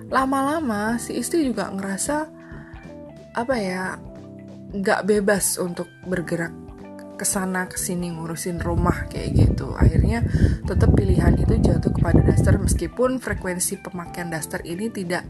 lama-lama 0.08 0.96
si 0.96 1.20
istri 1.20 1.44
juga 1.44 1.68
ngerasa 1.68 2.16
apa 3.36 3.54
ya 3.60 4.00
nggak 4.72 5.04
bebas 5.04 5.60
untuk 5.60 5.88
bergerak 6.08 6.52
ke 7.18 7.26
sana 7.26 7.66
ke 7.66 7.74
sini 7.74 8.14
ngurusin 8.14 8.62
rumah 8.62 9.10
kayak 9.10 9.34
gitu. 9.34 9.74
Akhirnya 9.74 10.22
tetap 10.64 10.94
pilihan 10.94 11.34
itu 11.36 11.58
jatuh 11.58 11.90
kepada 11.90 12.22
daster 12.22 12.56
meskipun 12.56 13.18
frekuensi 13.18 13.82
pemakaian 13.82 14.30
daster 14.30 14.62
ini 14.62 14.88
tidak 14.88 15.26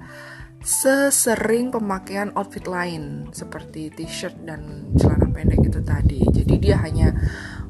sesering 0.59 1.71
pemakaian 1.71 2.35
outfit 2.35 2.67
lain 2.67 3.31
seperti 3.31 3.95
t-shirt 3.95 4.37
dan 4.45 4.93
celana 4.99 5.31
pendek 5.33 5.65
itu 5.65 5.81
tadi. 5.81 6.21
Jadi 6.29 6.55
dia 6.61 6.77
hanya 6.83 7.15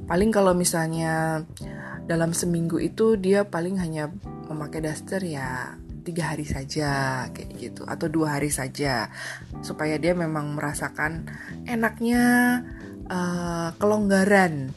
paling 0.08 0.32
kalau 0.32 0.56
misalnya 0.56 1.44
dalam 2.08 2.32
seminggu 2.32 2.80
itu 2.80 3.20
dia 3.20 3.44
paling 3.44 3.76
hanya 3.76 4.08
memakai 4.48 4.80
daster 4.80 5.20
ya 5.20 5.76
tiga 6.08 6.32
hari 6.32 6.48
saja 6.48 7.28
kayak 7.36 7.52
gitu 7.60 7.84
atau 7.84 8.08
dua 8.08 8.40
hari 8.40 8.48
saja 8.48 9.12
supaya 9.60 10.00
dia 10.00 10.16
memang 10.16 10.56
merasakan 10.56 11.28
enaknya 11.68 12.24
uh, 13.12 13.76
kelonggaran 13.76 14.72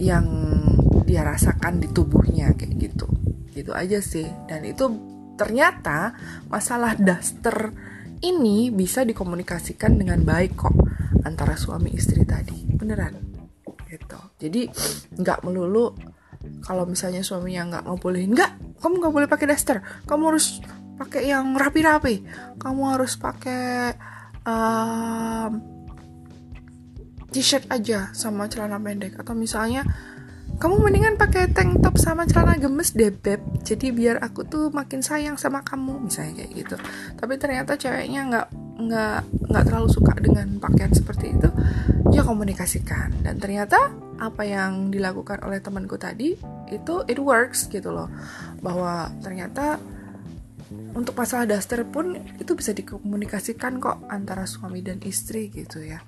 yang 0.00 0.24
dia 1.04 1.22
rasakan 1.28 1.84
di 1.84 1.92
tubuhnya 1.92 2.56
kayak 2.56 2.72
gitu. 2.80 3.06
Gitu 3.52 3.76
aja 3.76 4.00
sih. 4.00 4.24
Dan 4.48 4.64
itu 4.64 4.88
ternyata 5.36 6.16
masalah 6.48 6.96
daster 6.96 7.70
ini 8.24 8.72
bisa 8.72 9.04
dikomunikasikan 9.04 10.00
dengan 10.00 10.24
baik 10.24 10.56
kok 10.56 10.74
antara 11.28 11.54
suami 11.60 11.92
istri 11.92 12.24
tadi. 12.24 12.64
Beneran. 12.64 13.14
Gitu. 13.84 14.18
Jadi 14.40 14.62
nggak 15.20 15.44
melulu 15.44 16.13
kalau 16.64 16.88
misalnya 16.88 17.20
suaminya 17.20 17.68
nggak 17.68 17.84
ngebolehin 17.88 18.32
nggak 18.32 18.52
kamu 18.84 19.00
nggak 19.00 19.14
boleh 19.16 19.28
pakai 19.32 19.46
daster. 19.48 19.80
Kamu 20.04 20.22
harus 20.28 20.60
pakai 21.00 21.32
yang 21.32 21.56
rapi-rapi. 21.56 22.20
Kamu 22.60 22.82
harus 22.92 23.16
pakai 23.16 23.96
um, 24.44 25.52
t-shirt 27.32 27.64
aja 27.72 28.12
sama 28.12 28.44
celana 28.52 28.76
pendek. 28.76 29.16
Atau 29.16 29.32
misalnya 29.32 29.88
kamu 30.60 30.84
mendingan 30.84 31.16
pakai 31.16 31.48
tank 31.50 31.80
top 31.80 31.96
sama 31.96 32.28
celana 32.28 32.60
gemes 32.60 32.92
deh 32.92 33.08
beb. 33.08 33.40
Jadi 33.64 33.88
biar 33.88 34.20
aku 34.20 34.44
tuh 34.44 34.68
makin 34.68 35.00
sayang 35.00 35.40
sama 35.40 35.64
kamu. 35.64 36.04
Misalnya 36.04 36.44
kayak 36.44 36.52
gitu. 36.52 36.76
Tapi 37.16 37.40
ternyata 37.40 37.80
ceweknya 37.80 38.20
nggak 38.28 38.46
nggak 38.74 39.20
nggak 39.48 39.64
terlalu 39.64 39.88
suka 39.88 40.12
dengan 40.18 40.58
pakaian 40.58 40.90
seperti 40.90 41.30
itu 41.30 41.48
ya 42.14 42.22
komunikasikan. 42.22 43.26
Dan 43.26 43.42
ternyata 43.42 43.90
apa 44.22 44.46
yang 44.46 44.94
dilakukan 44.94 45.42
oleh 45.42 45.58
temanku 45.58 45.98
tadi 45.98 46.38
itu 46.70 46.94
it 47.10 47.18
works 47.18 47.66
gitu 47.66 47.90
loh. 47.90 48.06
Bahwa 48.62 49.10
ternyata 49.18 49.82
untuk 50.94 51.18
masalah 51.18 51.44
daster 51.50 51.82
pun 51.82 52.14
itu 52.38 52.54
bisa 52.54 52.70
dikomunikasikan 52.70 53.82
kok 53.82 54.06
antara 54.06 54.46
suami 54.46 54.78
dan 54.80 55.02
istri 55.02 55.50
gitu 55.50 55.82
ya. 55.82 55.98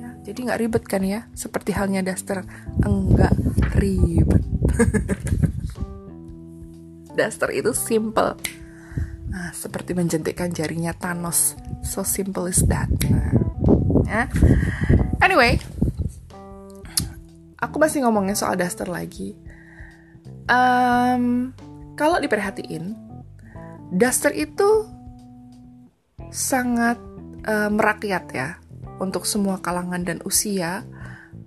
Ya 0.00 0.16
jadi 0.24 0.38
nggak 0.48 0.60
ribet 0.64 0.84
kan 0.88 1.04
ya? 1.04 1.28
Seperti 1.36 1.76
halnya 1.76 2.00
daster 2.00 2.40
enggak 2.80 3.36
ribet. 3.76 4.42
Daster 7.16 7.48
itu 7.48 7.72
simple. 7.72 8.36
Nah 9.32 9.48
seperti 9.56 9.96
menjentikkan 9.96 10.52
jarinya 10.52 10.92
Thanos. 10.92 11.56
So 11.80 12.04
simple 12.04 12.44
is 12.44 12.60
that. 12.68 12.92
Nah, 13.08 13.45
ya 14.06 14.30
anyway 15.20 15.58
aku 17.60 17.76
masih 17.80 18.04
ngomongin 18.04 18.36
soal 18.36 18.54
daster 18.56 18.86
lagi. 18.88 19.34
Um, 20.46 21.50
kalau 21.98 22.22
diperhatiin, 22.22 22.94
daster 23.90 24.30
itu 24.36 24.86
sangat 26.30 27.00
uh, 27.48 27.70
merakyat 27.72 28.24
ya 28.30 28.48
untuk 29.02 29.26
semua 29.26 29.58
kalangan 29.58 30.04
dan 30.06 30.22
usia, 30.22 30.86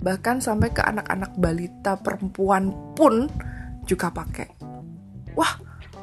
bahkan 0.03 0.43
sampai 0.43 0.73
ke 0.73 0.83
anak-anak 0.83 1.33
balita 1.39 1.95
perempuan 1.97 2.73
pun 2.93 3.31
juga 3.87 4.11
pakai. 4.11 4.49
Wah, 5.37 5.55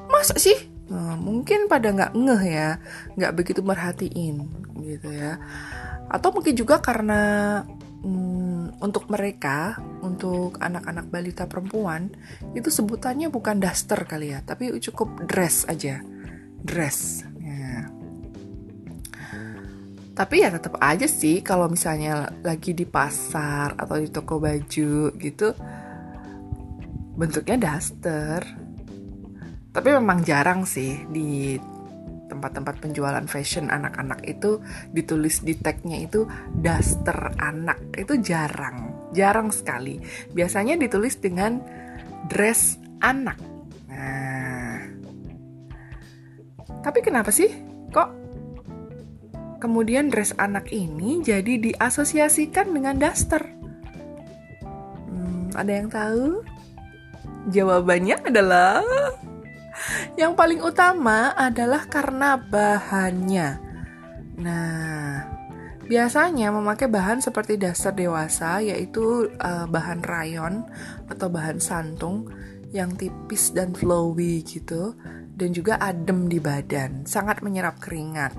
masa 0.09 0.39
sih? 0.41 0.57
Nah, 0.87 1.19
mungkin 1.19 1.67
pada 1.67 1.91
nggak 1.91 2.15
ngeh 2.15 2.43
ya, 2.47 2.71
nggak 3.19 3.35
begitu 3.35 3.61
merhatiin 3.61 4.47
gitu 4.81 5.09
ya. 5.11 5.37
Atau 6.17 6.33
mungkin 6.33 6.57
juga 6.57 6.81
karena 6.81 7.61
hmm, 8.01 8.81
untuk 8.81 9.13
mereka, 9.13 9.77
untuk 10.01 10.57
anak-anak 10.57 11.13
balita 11.13 11.45
perempuan, 11.45 12.09
itu 12.57 12.73
sebutannya 12.73 13.29
bukan 13.29 13.61
daster 13.61 14.01
kali 14.09 14.33
ya, 14.33 14.41
tapi 14.41 14.73
cukup 14.81 15.29
dress 15.29 15.69
aja, 15.69 16.01
dress. 16.65 17.21
Ya. 17.45 17.93
Tapi 20.17 20.41
ya 20.41 20.49
tetap 20.49 20.81
aja 20.81 21.05
sih 21.05 21.45
kalau 21.45 21.69
misalnya 21.69 22.33
lagi 22.41 22.73
di 22.73 22.89
pasar 22.89 23.77
atau 23.77 24.01
di 24.01 24.09
toko 24.09 24.41
baju 24.41 25.13
gitu, 25.21 25.53
bentuknya 27.21 27.61
daster. 27.61 28.41
Tapi 29.69 29.89
memang 29.93 30.25
jarang 30.25 30.65
sih 30.65 31.05
di 31.13 31.61
tempat-tempat 32.37 32.77
penjualan 32.85 33.25
fashion 33.25 33.73
anak-anak 33.73 34.21
itu 34.29 34.61
ditulis 34.93 35.41
di 35.41 35.57
tagnya 35.57 36.05
itu 36.05 36.29
daster 36.61 37.33
anak. 37.41 37.81
Itu 37.97 38.21
jarang 38.21 38.97
jarang 39.17 39.49
sekali. 39.49 39.97
Biasanya 40.37 40.77
ditulis 40.77 41.17
dengan 41.17 41.65
dress 42.29 42.77
anak. 43.01 43.41
Nah. 43.89 44.85
Tapi 46.85 46.99
kenapa 47.01 47.33
sih? 47.33 47.49
Kok 47.91 48.11
kemudian 49.57 50.13
dress 50.13 50.37
anak 50.37 50.69
ini 50.69 51.25
jadi 51.25 51.57
diasosiasikan 51.73 52.77
dengan 52.77 53.01
daster? 53.01 53.41
Hmm, 55.09 55.49
ada 55.57 55.73
yang 55.73 55.89
tahu? 55.89 56.45
Jawabannya 57.47 58.27
adalah 58.27 58.83
yang 60.17 60.33
paling 60.33 60.65
utama 60.65 61.37
adalah 61.37 61.85
karena 61.85 62.41
bahannya. 62.41 63.61
Nah, 64.41 65.25
biasanya 65.85 66.49
memakai 66.51 66.89
bahan 66.89 67.21
seperti 67.21 67.61
dasar 67.61 67.93
dewasa 67.93 68.65
yaitu 68.65 69.29
uh, 69.37 69.69
bahan 69.69 70.01
rayon 70.01 70.65
atau 71.13 71.29
bahan 71.29 71.61
santung 71.61 72.33
yang 72.73 72.97
tipis 72.97 73.53
dan 73.53 73.77
flowy 73.77 74.41
gitu 74.43 74.97
dan 75.37 75.53
juga 75.53 75.77
adem 75.77 76.33
di 76.33 76.41
badan, 76.41 77.05
sangat 77.05 77.45
menyerap 77.45 77.77
keringat. 77.77 78.33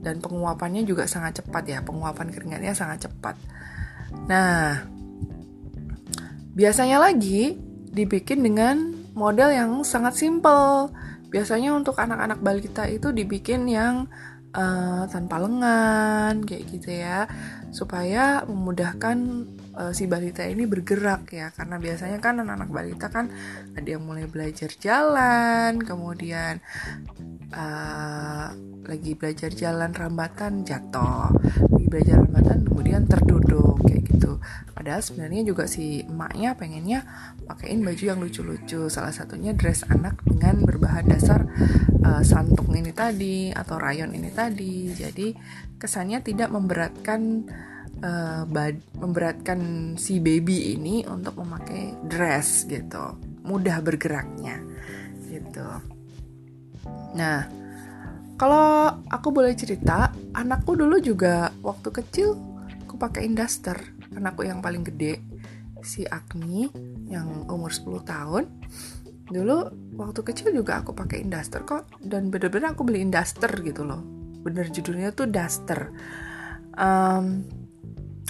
Dan 0.00 0.20
penguapannya 0.20 0.84
juga 0.84 1.04
sangat 1.04 1.44
cepat 1.44 1.64
ya, 1.68 1.78
penguapan 1.84 2.32
keringatnya 2.32 2.72
sangat 2.72 3.08
cepat. 3.08 3.36
Nah, 4.28 4.80
biasanya 6.56 7.04
lagi 7.04 7.56
dibikin 7.92 8.40
dengan 8.40 8.93
model 9.14 9.50
yang 9.54 9.70
sangat 9.86 10.18
simple. 10.18 10.90
Biasanya 11.30 11.74
untuk 11.74 11.98
anak-anak 11.98 12.38
balita 12.42 12.86
itu 12.86 13.10
dibikin 13.10 13.66
yang 13.66 14.06
uh, 14.54 15.02
tanpa 15.10 15.42
lengan 15.42 16.46
kayak 16.46 16.64
gitu 16.70 16.90
ya, 16.94 17.26
supaya 17.74 18.46
memudahkan 18.46 19.18
uh, 19.76 19.92
si 19.92 20.06
balita 20.06 20.46
ini 20.46 20.64
bergerak 20.64 21.30
ya. 21.34 21.50
Karena 21.50 21.76
biasanya 21.78 22.18
kan 22.22 22.40
anak-anak 22.40 22.70
balita 22.70 23.06
kan 23.10 23.30
ada 23.74 23.88
yang 23.88 24.02
mulai 24.06 24.26
belajar 24.30 24.70
jalan, 24.78 25.82
kemudian 25.82 26.62
uh, 27.52 28.48
lagi 28.84 29.12
belajar 29.16 29.50
jalan 29.52 29.90
rambatan 29.92 30.62
jatuh, 30.62 31.32
lagi 31.72 31.86
belajar 31.88 32.20
rambatan 32.20 32.68
kemudian 32.68 33.02
terduduk 33.08 33.80
kayak 33.84 34.02
gitu. 34.12 34.36
Padahal 34.76 35.00
sebenarnya 35.00 35.42
juga 35.48 35.64
si 35.64 36.04
emaknya 36.04 36.52
pengennya 36.52 37.00
pakaiin 37.48 37.80
baju 37.80 38.04
yang 38.04 38.20
lucu-lucu. 38.20 38.92
Salah 38.92 39.14
satunya 39.14 39.56
dress 39.56 39.86
anak 39.88 40.20
dengan 40.28 40.60
berbahan 40.62 41.08
dasar 41.08 41.48
uh, 42.04 42.20
santung 42.20 42.68
ini 42.76 42.92
tadi 42.92 43.48
atau 43.54 43.80
rayon 43.80 44.12
ini 44.12 44.28
tadi. 44.28 44.92
Jadi 44.92 45.32
kesannya 45.80 46.20
tidak 46.20 46.52
memberatkan 46.52 47.48
uh, 48.04 48.44
memberatkan 49.00 49.94
si 49.96 50.20
baby 50.20 50.76
ini 50.76 51.08
untuk 51.08 51.40
memakai 51.40 51.96
dress 52.04 52.68
gitu. 52.68 53.16
Mudah 53.48 53.80
bergeraknya 53.80 54.60
gitu. 55.32 55.68
Nah, 57.16 57.48
kalau 58.36 59.00
aku 59.08 59.32
boleh 59.32 59.56
cerita, 59.56 60.12
anakku 60.36 60.76
dulu 60.76 61.00
juga 61.00 61.48
waktu 61.64 61.88
kecil 61.88 62.36
aku 62.94 63.10
pakai 63.10 63.26
duster 63.34 63.74
anakku 64.14 64.46
yang 64.46 64.62
paling 64.62 64.86
gede 64.86 65.18
si 65.82 66.06
Agni 66.06 66.70
yang 67.10 67.50
umur 67.50 67.74
10 67.74 68.06
tahun 68.06 68.44
dulu 69.26 69.56
waktu 69.98 70.20
kecil 70.22 70.54
juga 70.54 70.78
aku 70.78 70.94
pakai 70.94 71.26
duster 71.26 71.66
kok 71.66 71.90
dan 71.98 72.30
bener-bener 72.30 72.70
aku 72.70 72.86
beli 72.86 73.02
duster 73.10 73.50
gitu 73.66 73.82
loh 73.82 73.98
bener 74.46 74.70
judulnya 74.70 75.10
tuh 75.10 75.26
duster 75.26 75.90
um, 76.78 77.42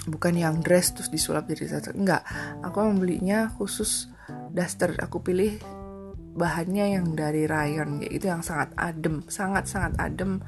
bukan 0.08 0.34
yang 0.36 0.60
dress 0.60 0.92
terus 0.92 1.08
disulap 1.08 1.48
jadi 1.48 1.68
duster 1.68 1.94
enggak. 1.96 2.22
Aku 2.64 2.84
membelinya 2.84 3.48
khusus 3.56 4.08
duster 4.52 4.96
aku 5.00 5.20
pilih 5.20 5.60
bahannya 6.34 6.98
yang 6.98 7.14
dari 7.14 7.46
rayon 7.46 8.02
kayak 8.02 8.12
itu 8.12 8.26
yang 8.28 8.42
sangat 8.42 8.74
adem. 8.76 9.22
Sangat 9.30 9.70
sangat 9.70 9.94
adem 10.02 10.42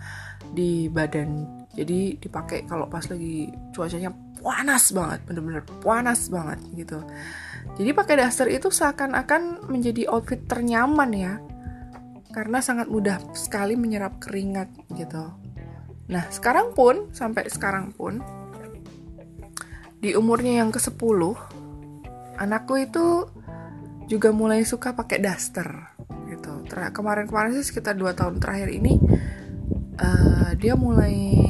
di 0.52 0.90
badan. 0.90 1.46
Jadi 1.72 2.18
dipakai 2.18 2.66
kalau 2.66 2.90
pas 2.90 3.06
lagi 3.06 3.48
cuacanya 3.72 4.10
panas 4.42 4.90
banget. 4.92 5.20
Bener-bener 5.24 5.62
panas 5.80 6.28
banget 6.28 6.58
gitu. 6.74 6.98
Jadi 7.76 7.90
pakai 7.92 8.14
daster 8.20 8.48
itu 8.50 8.68
seakan-akan 8.70 9.70
menjadi 9.70 10.10
outfit 10.10 10.42
ternyaman 10.44 11.10
ya. 11.14 11.34
Karena 12.34 12.60
sangat 12.60 12.92
mudah 12.92 13.16
sekali 13.32 13.78
menyerap 13.78 14.20
keringat 14.20 14.68
gitu. 14.92 15.32
Nah 16.06 16.24
sekarang 16.30 16.76
pun 16.76 17.10
sampai 17.10 17.48
sekarang 17.50 17.90
pun 17.96 18.20
di 20.06 20.14
umurnya 20.14 20.62
yang 20.62 20.70
ke-10 20.70 21.34
anakku 22.38 22.78
itu 22.78 23.26
juga 24.06 24.30
mulai 24.30 24.62
suka 24.62 24.94
pakai 24.94 25.18
daster 25.18 25.66
gitu 26.30 26.62
kemarin-kemarin 26.70 27.58
sih 27.58 27.66
sekitar 27.66 27.98
2 27.98 28.14
tahun 28.14 28.38
terakhir 28.38 28.70
ini 28.70 29.02
uh, 29.98 30.54
dia 30.54 30.78
mulai 30.78 31.42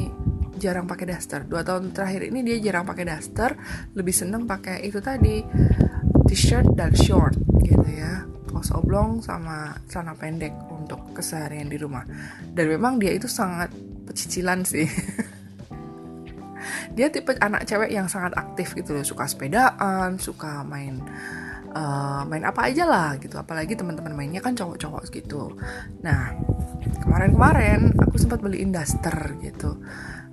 jarang 0.57 0.89
pakai 0.89 1.05
daster. 1.13 1.45
Dua 1.45 1.61
tahun 1.61 1.93
terakhir 1.93 2.33
ini 2.33 2.41
dia 2.41 2.57
jarang 2.57 2.89
pakai 2.89 3.05
daster, 3.05 3.53
lebih 3.93 4.11
seneng 4.11 4.49
pakai 4.49 4.83
itu 4.83 4.97
tadi 4.99 5.45
t-shirt 6.27 6.73
dan 6.73 6.91
short 6.97 7.37
gitu 7.63 7.85
ya, 7.87 8.25
kaos 8.49 8.73
oblong 8.73 9.21
sama 9.21 9.77
celana 9.87 10.17
pendek 10.17 10.51
untuk 10.73 11.13
keseharian 11.13 11.69
di 11.69 11.77
rumah. 11.77 12.03
Dan 12.51 12.73
memang 12.73 12.97
dia 12.97 13.13
itu 13.13 13.29
sangat 13.29 13.71
pecicilan 14.09 14.65
sih. 14.65 14.89
dia 16.93 17.07
tipe 17.11 17.35
anak 17.37 17.67
cewek 17.67 17.91
yang 17.91 18.07
sangat 18.11 18.33
aktif 18.35 18.73
gitu 18.73 18.95
loh, 18.95 19.05
suka 19.05 19.27
sepedaan, 19.29 20.17
suka 20.17 20.63
main 20.65 21.01
uh, 21.77 22.21
main 22.25 22.43
apa 22.45 22.69
aja 22.69 22.83
lah 22.87 23.09
gitu. 23.21 23.37
Apalagi 23.37 23.77
teman-teman 23.77 24.13
mainnya 24.17 24.41
kan 24.41 24.57
cowok-cowok 24.57 25.03
gitu. 25.13 25.57
Nah 26.01 26.33
kemarin-kemarin 27.03 27.93
aku 27.97 28.15
sempat 28.17 28.39
beliin 28.41 28.73
daster 28.73 29.37
gitu. 29.41 29.81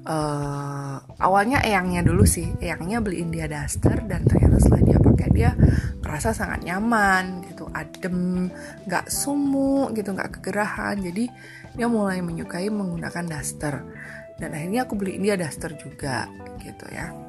Uh, 0.05 1.01
awalnya 1.16 1.64
eyangnya 1.64 2.05
dulu 2.05 2.29
sih. 2.29 2.53
Eyangnya 2.61 3.01
beliin 3.01 3.33
dia 3.33 3.49
daster 3.49 4.05
dan 4.05 4.29
ternyata 4.29 4.61
setelah 4.61 4.83
dia 4.85 4.99
pakai 5.01 5.29
dia 5.33 5.51
merasa 6.05 6.37
sangat 6.37 6.61
nyaman 6.64 7.44
gitu. 7.49 7.68
Adem 7.73 8.49
nggak 8.85 9.09
sumuk 9.09 9.97
gitu 9.97 10.12
nggak 10.12 10.40
kegerahan. 10.40 11.01
Jadi 11.01 11.29
dia 11.75 11.90
mulai 11.90 12.23
menyukai 12.23 12.70
menggunakan 12.70 13.25
daster 13.27 13.83
dan 14.44 14.52
akhirnya 14.52 14.85
aku 14.85 14.94
beliin 15.00 15.24
dia 15.24 15.40
daster 15.40 15.72
juga 15.80 16.28
gitu 16.61 16.85
ya 16.92 17.24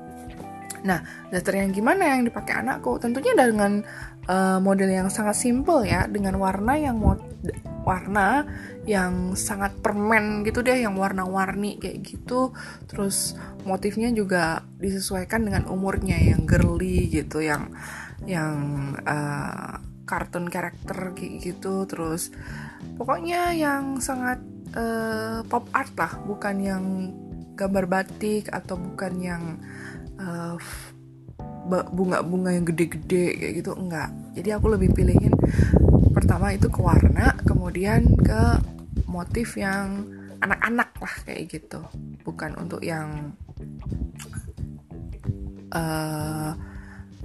Nah, 0.86 1.01
daster 1.34 1.58
yang 1.58 1.73
gimana 1.73 2.13
yang 2.13 2.30
dipakai 2.30 2.62
anakku? 2.62 3.01
Tentunya 3.01 3.34
dengan 3.34 3.82
uh, 4.30 4.62
model 4.62 4.93
yang 4.93 5.10
sangat 5.10 5.34
simple 5.34 5.82
ya, 5.82 6.06
dengan 6.06 6.38
warna 6.38 6.78
yang 6.78 7.01
warna 7.82 8.45
yang 8.86 9.34
sangat 9.34 9.73
permen 9.82 10.45
gitu 10.45 10.62
deh, 10.62 10.86
yang 10.86 10.93
warna-warni 10.93 11.82
kayak 11.82 12.06
gitu. 12.06 12.54
Terus 12.86 13.34
motifnya 13.65 14.13
juga 14.13 14.62
disesuaikan 14.78 15.49
dengan 15.49 15.65
umurnya 15.65 16.21
yang 16.21 16.45
girly 16.45 17.10
gitu, 17.10 17.41
yang 17.41 17.73
yang 18.30 18.93
uh, 19.10 19.82
kartun 20.06 20.54
karakter 20.54 21.17
kayak 21.17 21.41
gitu. 21.41 21.89
Terus 21.89 22.30
pokoknya 23.01 23.58
yang 23.58 23.97
sangat 23.97 24.38
uh, 24.75 25.39
pop 25.47 25.65
art 25.73 25.91
lah, 25.97 26.13
bukan 26.27 26.55
yang 26.61 26.83
gambar 27.55 27.88
batik 27.88 28.51
atau 28.51 28.75
bukan 28.75 29.13
yang 29.23 29.43
uh, 30.19 30.59
bunga-bunga 31.65 32.53
yang 32.53 32.65
gede-gede 32.67 33.39
kayak 33.41 33.53
gitu 33.63 33.71
enggak. 33.73 34.13
Jadi 34.38 34.49
aku 34.53 34.75
lebih 34.75 34.93
pilihin 34.93 35.33
pertama 36.13 36.53
itu 36.53 36.69
ke 36.69 36.79
warna 36.79 37.33
kemudian 37.47 38.05
ke 38.21 38.61
motif 39.09 39.57
yang 39.57 40.05
anak-anak 40.43 40.91
lah 41.01 41.15
kayak 41.25 41.49
gitu. 41.49 41.81
Bukan 42.21 42.53
untuk 42.59 42.85
yang 42.85 43.33
uh, 45.73 46.53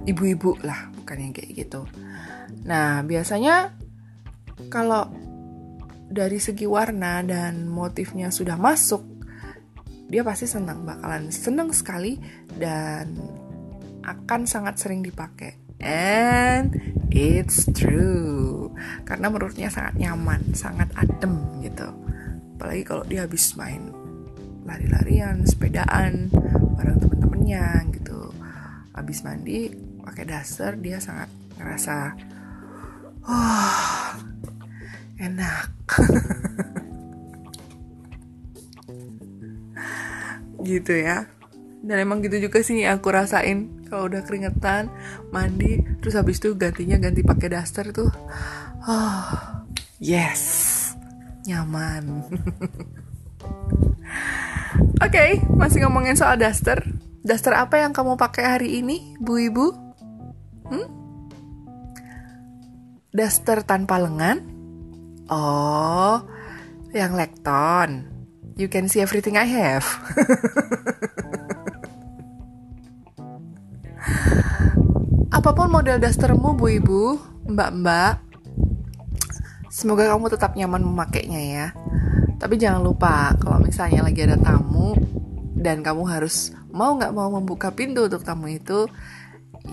ibu-ibu 0.07 0.57
lah 0.65 0.89
bukan 0.97 1.17
yang 1.21 1.33
kayak 1.35 1.51
gitu. 1.67 1.85
Nah 2.65 3.05
biasanya 3.05 3.75
kalau 4.73 5.05
dari 6.11 6.37
segi 6.43 6.67
warna 6.67 7.23
dan 7.23 7.71
motifnya 7.71 8.27
sudah 8.29 8.59
masuk 8.59 9.11
dia 10.11 10.27
pasti 10.27 10.43
senang 10.43 10.83
bakalan 10.83 11.31
senang 11.31 11.71
sekali 11.71 12.19
dan 12.59 13.15
akan 14.03 14.43
sangat 14.43 14.75
sering 14.75 14.99
dipakai. 14.99 15.55
And 15.79 16.75
it's 17.09 17.63
true. 17.71 18.75
Karena 19.07 19.31
menurutnya 19.31 19.71
sangat 19.71 19.95
nyaman 19.95 20.51
sangat 20.51 20.91
adem 20.99 21.63
gitu. 21.63 21.87
Apalagi 22.59 22.83
kalau 22.83 23.07
dia 23.07 23.23
habis 23.23 23.55
main 23.55 23.87
lari-larian 24.67 25.47
sepedaan 25.47 26.27
bareng 26.75 26.99
temen-temennya 26.99 27.65
gitu. 27.95 28.35
Habis 28.91 29.23
mandi 29.23 29.71
pakai 30.03 30.27
daster 30.27 30.75
dia 30.75 30.99
sangat 30.99 31.31
ngerasa 31.55 31.95
oh 33.31 34.00
enak. 35.21 35.69
Gitu 40.61 40.93
ya. 40.93 41.25
Dan 41.81 41.97
emang 42.05 42.21
gitu 42.21 42.37
juga 42.37 42.61
sih 42.61 42.85
aku 42.85 43.09
rasain 43.09 43.81
kalau 43.89 44.05
udah 44.05 44.21
keringetan 44.21 44.93
mandi 45.33 45.81
terus 45.97 46.13
habis 46.13 46.37
itu 46.37 46.53
gantinya 46.53 47.01
ganti 47.01 47.25
pakai 47.25 47.49
daster 47.49 47.89
tuh 47.89 48.13
oh 48.85 49.25
yes 49.97 50.77
nyaman. 51.49 52.05
Oke 55.01 55.09
okay, 55.09 55.41
masih 55.57 55.81
ngomongin 55.81 56.13
soal 56.13 56.37
daster. 56.37 56.85
Daster 57.25 57.57
apa 57.57 57.81
yang 57.81 57.89
kamu 57.89 58.13
pakai 58.13 58.45
hari 58.45 58.77
ini 58.85 59.17
bu 59.17 59.41
ibu? 59.41 59.73
Hmm? 60.69 61.01
daster 63.11 63.67
tanpa 63.67 63.99
lengan 63.99 64.39
oh 65.31 66.21
yang 66.91 67.15
lekton 67.15 68.11
you 68.61 68.69
can 68.69 68.85
see 68.85 69.01
everything 69.01 69.33
I 69.39 69.49
have. 69.49 69.81
Apa 75.31 75.57
pun 75.57 75.73
model 75.73 75.97
dastermu, 75.97 76.53
Bu 76.53 76.69
Ibu, 76.77 77.17
Mbak-mbak, 77.49 78.21
semoga 79.73 80.13
kamu 80.13 80.29
tetap 80.29 80.53
nyaman 80.53 80.85
memakainya 80.85 81.41
ya. 81.41 81.73
Tapi 82.37 82.61
jangan 82.61 82.85
lupa 82.85 83.33
kalau 83.41 83.57
misalnya 83.57 84.05
lagi 84.05 84.21
ada 84.21 84.37
tamu 84.37 84.93
dan 85.57 85.81
kamu 85.81 86.05
harus 86.05 86.53
mau 86.69 86.93
nggak 86.93 87.13
mau 87.15 87.33
membuka 87.33 87.73
pintu 87.73 88.05
untuk 88.05 88.21
tamu 88.21 88.53
itu, 88.53 88.85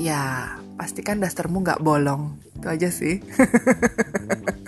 ya 0.00 0.56
pastikan 0.80 1.20
dastermu 1.20 1.60
nggak 1.60 1.84
bolong. 1.84 2.40
Itu 2.56 2.66
aja 2.72 2.88
sih. 2.88 3.20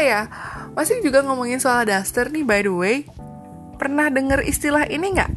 ya, 0.00 0.26
masih 0.74 1.04
juga 1.04 1.20
ngomongin 1.20 1.60
soal 1.60 1.84
daster 1.84 2.32
nih 2.32 2.44
by 2.44 2.60
the 2.64 2.72
way. 2.72 2.96
Pernah 3.76 4.12
denger 4.12 4.44
istilah 4.44 4.84
ini 4.88 5.16
nggak? 5.16 5.32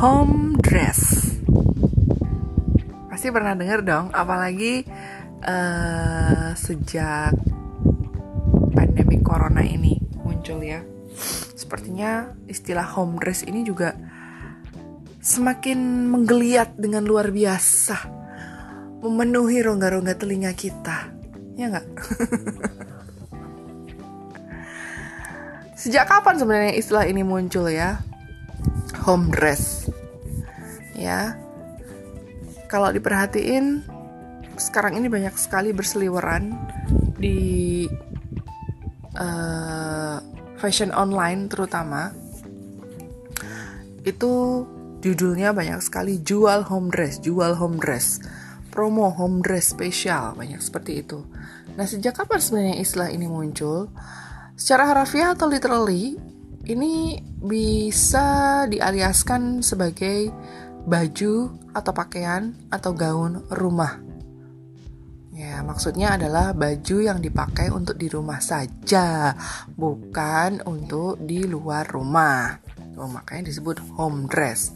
Home 0.00 0.60
dress. 0.60 1.32
Pasti 3.08 3.32
pernah 3.32 3.56
denger 3.56 3.80
dong, 3.80 4.06
apalagi 4.12 4.84
uh, 5.44 6.52
sejak 6.52 7.32
pandemi 8.76 9.20
corona 9.24 9.64
ini 9.64 9.96
muncul 10.20 10.60
ya. 10.60 10.84
Sepertinya 11.56 12.28
istilah 12.44 12.84
home 12.84 13.16
dress 13.16 13.40
ini 13.48 13.64
juga 13.64 13.96
semakin 15.24 16.06
menggeliat 16.12 16.76
dengan 16.76 17.08
luar 17.08 17.32
biasa, 17.32 17.96
memenuhi 19.00 19.64
rongga-rongga 19.64 20.14
telinga 20.20 20.52
kita. 20.52 21.08
Ya 21.56 21.72
nggak? 21.72 21.86
Sejak 25.86 26.10
kapan 26.10 26.34
sebenarnya 26.34 26.74
istilah 26.74 27.06
ini 27.06 27.22
muncul 27.22 27.70
ya? 27.70 28.02
Home 29.06 29.30
dress. 29.30 29.86
Ya. 30.98 31.38
Kalau 32.66 32.90
diperhatiin 32.90 33.86
sekarang 34.58 34.98
ini 34.98 35.06
banyak 35.06 35.38
sekali 35.38 35.70
berseliweran 35.70 36.58
di 37.22 37.86
uh, 39.14 40.18
fashion 40.58 40.90
online 40.90 41.46
terutama. 41.46 42.10
Itu 44.02 44.66
judulnya 45.06 45.54
banyak 45.54 45.78
sekali 45.86 46.18
jual 46.18 46.66
home 46.66 46.90
dress, 46.90 47.22
jual 47.22 47.54
home 47.54 47.78
dress, 47.78 48.18
promo 48.74 49.14
home 49.14 49.38
dress 49.38 49.70
spesial, 49.70 50.34
banyak 50.34 50.58
seperti 50.58 51.06
itu. 51.06 51.22
Nah, 51.78 51.86
sejak 51.86 52.18
kapan 52.18 52.42
sebenarnya 52.42 52.76
istilah 52.82 53.06
ini 53.06 53.30
muncul? 53.30 53.86
Secara 54.56 54.88
harafiah 54.88 55.36
atau 55.36 55.52
literally, 55.52 56.16
ini 56.64 57.20
bisa 57.44 58.64
dialiaskan 58.64 59.60
sebagai 59.60 60.32
baju 60.88 61.52
atau 61.76 61.92
pakaian 61.92 62.56
atau 62.72 62.96
gaun 62.96 63.44
rumah. 63.52 64.00
Ya, 65.36 65.60
maksudnya 65.60 66.16
adalah 66.16 66.56
baju 66.56 66.96
yang 67.04 67.20
dipakai 67.20 67.68
untuk 67.68 68.00
di 68.00 68.08
rumah 68.08 68.40
saja, 68.40 69.36
bukan 69.76 70.64
untuk 70.64 71.20
di 71.20 71.44
luar 71.44 71.84
rumah. 71.92 72.56
Oh, 72.96 73.12
makanya 73.12 73.52
disebut 73.52 73.76
home 74.00 74.24
dress. 74.24 74.72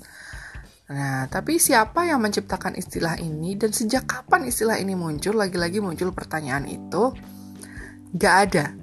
Nah, 0.93 1.25
tapi 1.33 1.57
siapa 1.57 2.05
yang 2.05 2.21
menciptakan 2.21 2.77
istilah 2.77 3.17
ini 3.17 3.57
dan 3.57 3.73
sejak 3.73 4.05
kapan 4.05 4.45
istilah 4.45 4.77
ini 4.77 4.93
muncul? 4.93 5.41
Lagi-lagi 5.41 5.81
muncul 5.81 6.13
pertanyaan 6.13 6.69
itu. 6.69 7.17
Gak 8.13 8.37
ada. 8.45 8.80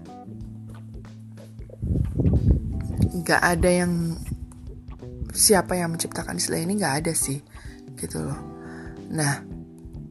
Gak 3.23 3.41
ada 3.43 3.69
yang 3.69 4.15
siapa 5.33 5.75
yang 5.77 5.93
menciptakan 5.93 6.39
istilah 6.39 6.63
ini 6.63 6.79
gak 6.79 7.05
ada 7.05 7.13
sih, 7.13 7.41
gitu 7.99 8.23
loh. 8.23 8.39
Nah, 9.11 9.43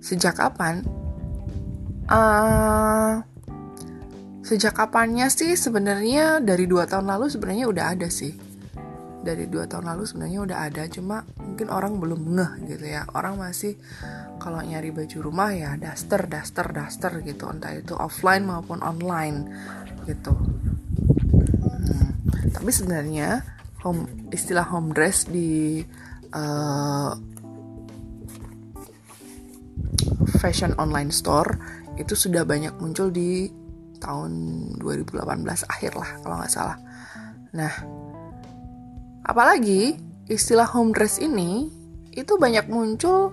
sejak 0.00 0.36
kapan 0.38 0.86
Uh, 2.06 3.18
sejak 4.46 4.78
kapannya 4.78 5.26
sih 5.26 5.58
sebenarnya 5.58 6.38
dari 6.38 6.70
dua 6.70 6.86
tahun 6.86 7.10
lalu 7.10 7.26
sebenarnya 7.34 7.66
udah 7.66 7.98
ada 7.98 8.06
sih 8.06 8.30
dari 9.26 9.50
dua 9.50 9.66
tahun 9.66 9.90
lalu 9.90 10.06
sebenarnya 10.06 10.38
udah 10.46 10.58
ada 10.70 10.86
cuma 10.86 11.26
mungkin 11.42 11.66
orang 11.66 11.98
belum 11.98 12.30
ngeh 12.30 12.52
gitu 12.70 12.86
ya 12.86 13.10
orang 13.10 13.42
masih 13.42 13.74
kalau 14.38 14.62
nyari 14.62 14.94
baju 14.94 15.18
rumah 15.18 15.50
ya 15.50 15.74
daster 15.74 16.30
daster 16.30 16.70
daster 16.70 17.10
gitu 17.26 17.50
entah 17.50 17.74
itu 17.74 17.98
offline 17.98 18.46
maupun 18.46 18.86
online 18.86 19.50
gitu. 20.06 20.30
Tapi 22.52 22.70
sebenarnya 22.72 23.44
home 23.84 24.28
istilah 24.34 24.66
home 24.66 24.90
dress 24.90 25.28
di 25.28 25.82
uh, 26.34 27.12
fashion 30.38 30.74
online 30.76 31.14
store 31.14 31.56
itu 31.96 32.12
sudah 32.12 32.44
banyak 32.44 32.76
muncul 32.76 33.08
di 33.08 33.48
tahun 33.96 34.32
2018 34.80 35.22
akhir 35.72 35.92
lah 35.96 36.10
kalau 36.20 36.36
nggak 36.42 36.52
salah. 36.52 36.78
Nah, 37.56 37.72
apalagi 39.24 39.96
istilah 40.28 40.68
home 40.68 40.92
dress 40.92 41.16
ini 41.22 41.72
itu 42.12 42.36
banyak 42.36 42.68
muncul 42.68 43.32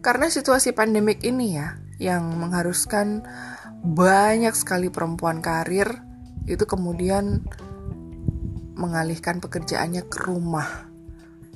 karena 0.00 0.26
situasi 0.32 0.72
pandemik 0.74 1.22
ini 1.22 1.56
ya 1.56 1.76
yang 2.00 2.34
mengharuskan 2.40 3.22
banyak 3.82 4.54
sekali 4.54 4.88
perempuan 4.90 5.42
karir 5.42 6.02
itu 6.46 6.66
kemudian 6.66 7.46
mengalihkan 8.82 9.38
pekerjaannya 9.38 10.02
ke 10.10 10.18
rumah 10.26 10.90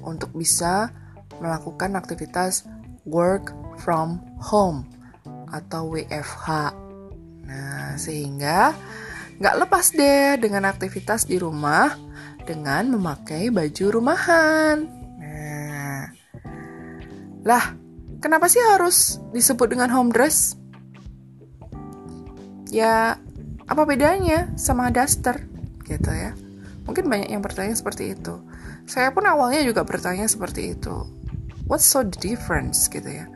untuk 0.07 0.31
bisa 0.39 0.95
melakukan 1.43 1.99
aktivitas 1.99 2.63
work 3.03 3.51
from 3.83 4.23
home 4.39 4.87
atau 5.51 5.91
WFH. 5.91 6.75
Nah, 7.47 7.99
sehingga 7.99 8.75
nggak 9.37 9.57
lepas 9.67 9.87
deh 9.93 10.39
dengan 10.41 10.65
aktivitas 10.71 11.29
di 11.29 11.37
rumah 11.37 11.93
dengan 12.47 12.95
memakai 12.95 13.51
baju 13.51 13.87
rumahan. 13.91 14.87
Nah, 15.19 16.03
lah, 17.43 17.65
kenapa 18.23 18.47
sih 18.47 18.63
harus 18.63 19.19
disebut 19.35 19.75
dengan 19.75 19.91
home 19.91 20.15
dress? 20.15 20.55
Ya, 22.71 23.19
apa 23.67 23.83
bedanya 23.87 24.51
sama 24.59 24.91
daster 24.91 25.43
gitu 25.87 26.11
ya? 26.11 26.35
Mungkin 26.87 27.11
banyak 27.11 27.35
yang 27.35 27.43
bertanya 27.43 27.75
seperti 27.75 28.15
itu. 28.15 28.41
Saya 28.87 29.11
pun 29.11 29.27
awalnya 29.27 29.67
juga 29.67 29.83
bertanya 29.83 30.31
seperti 30.31 30.79
itu. 30.79 31.07
What's 31.67 31.87
so 31.87 32.07
the 32.07 32.15
difference 32.23 32.87
gitu 32.87 33.07
ya? 33.11 33.27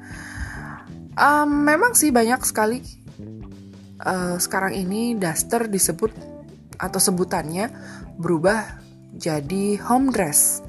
Um, 1.18 1.66
memang 1.66 1.98
sih 1.98 2.14
banyak 2.14 2.38
sekali 2.46 2.80
uh, 4.06 4.38
sekarang 4.38 4.78
ini 4.78 5.18
daster 5.18 5.66
disebut 5.66 6.14
atau 6.78 7.02
sebutannya 7.02 7.68
berubah 8.16 8.80
jadi 9.18 9.76
home 9.82 10.14
dress 10.14 10.64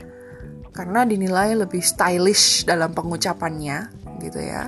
karena 0.73 1.05
dinilai 1.05 1.55
lebih 1.55 1.79
stylish 1.83 2.65
dalam 2.65 2.91
pengucapannya 2.91 3.91
gitu 4.23 4.39
ya. 4.41 4.67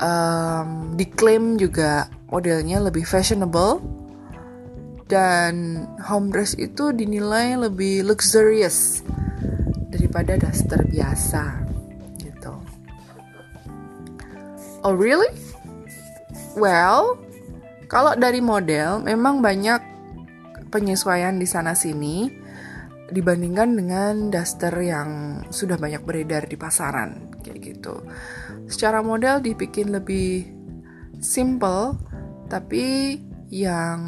Um, 0.00 0.96
diklaim 0.96 1.60
juga 1.60 2.08
modelnya 2.32 2.80
lebih 2.80 3.04
fashionable 3.04 3.99
dan 5.10 5.84
home 6.06 6.30
dress 6.30 6.54
itu 6.54 6.94
dinilai 6.94 7.58
lebih 7.58 8.06
luxurious 8.06 9.02
daripada 9.90 10.38
daster 10.38 10.86
biasa. 10.86 11.70
Oh 14.80 14.96
really? 14.96 15.28
Well, 16.56 17.20
kalau 17.84 18.16
dari 18.16 18.40
model 18.40 19.04
memang 19.04 19.44
banyak 19.44 19.80
penyesuaian 20.72 21.36
di 21.36 21.44
sana 21.44 21.76
sini 21.76 22.32
dibandingkan 23.12 23.76
dengan 23.76 24.14
daster 24.32 24.72
yang 24.80 25.42
sudah 25.52 25.76
banyak 25.76 26.00
beredar 26.00 26.48
di 26.48 26.56
pasaran 26.56 27.36
kayak 27.44 27.60
gitu. 27.60 28.00
Secara 28.72 29.04
model 29.04 29.44
dibikin 29.44 29.92
lebih 29.92 30.48
simple 31.20 32.00
tapi 32.48 33.20
yang 33.52 34.00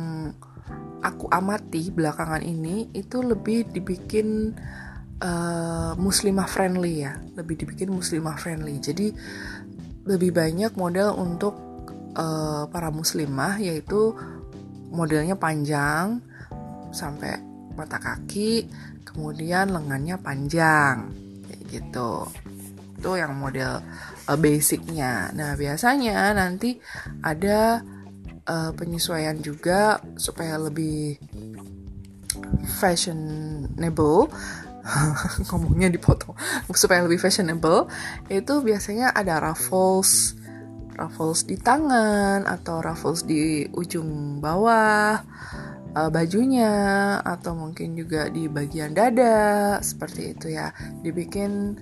aku 1.03 1.27
amati 1.29 1.91
belakangan 1.91 2.41
ini 2.41 2.89
itu 2.95 3.21
lebih 3.21 3.69
dibikin 3.75 4.55
uh, 5.19 5.93
muslimah 5.99 6.47
friendly 6.47 7.03
ya, 7.03 7.19
lebih 7.35 7.67
dibikin 7.67 7.91
muslimah 7.91 8.39
friendly. 8.39 8.79
Jadi 8.79 9.11
lebih 10.07 10.31
banyak 10.35 10.75
model 10.79 11.15
untuk 11.19 11.55
uh, 12.15 12.67
para 12.71 12.91
muslimah 12.95 13.59
yaitu 13.59 14.15
modelnya 14.95 15.35
panjang 15.35 16.23
sampai 16.95 17.39
mata 17.75 17.99
kaki, 17.99 18.69
kemudian 19.03 19.75
lengannya 19.75 20.17
panjang 20.23 21.11
kayak 21.49 21.63
gitu. 21.67 22.31
Itu 23.03 23.19
yang 23.19 23.35
model 23.35 23.83
uh, 24.31 24.39
basicnya. 24.39 25.35
Nah 25.35 25.59
biasanya 25.59 26.31
nanti 26.37 26.79
ada 27.27 27.83
uh, 28.47 28.71
penyesuaian 28.75 29.39
juga 29.39 30.01
supaya 30.19 30.59
lebih 30.59 31.19
fashionable. 32.81 34.31
Ngomongnya 35.47 35.89
dipotong. 35.93 36.35
Supaya 36.75 37.07
lebih 37.07 37.23
fashionable 37.23 37.87
itu 38.27 38.55
biasanya 38.63 39.15
ada 39.15 39.39
ruffles. 39.39 40.35
Ruffles 40.93 41.49
di 41.49 41.57
tangan 41.57 42.45
atau 42.45 42.85
ruffles 42.85 43.25
di 43.25 43.65
ujung 43.73 44.43
bawah 44.45 45.25
uh, 45.97 46.11
bajunya 46.11 46.73
atau 47.21 47.57
mungkin 47.57 47.95
juga 47.97 48.29
di 48.33 48.49
bagian 48.49 48.97
dada 48.97 49.79
seperti 49.81 50.37
itu 50.37 50.47
ya. 50.57 50.73
Dibikin 51.01 51.77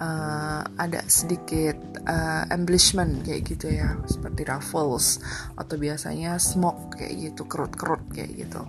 uh, 0.00 0.62
ada 0.76 1.00
sedikit 1.08 1.76
uh, 2.06 2.44
embellishment 2.52 3.24
kayak 3.26 3.42
gitu 3.46 3.72
ya 3.72 3.96
seperti 4.06 4.46
ruffles 4.46 5.20
atau 5.56 5.76
biasanya 5.76 6.36
smoke 6.36 6.96
kayak 6.98 7.32
gitu 7.32 7.42
kerut-kerut 7.48 8.02
kayak 8.12 8.32
gitu. 8.46 8.62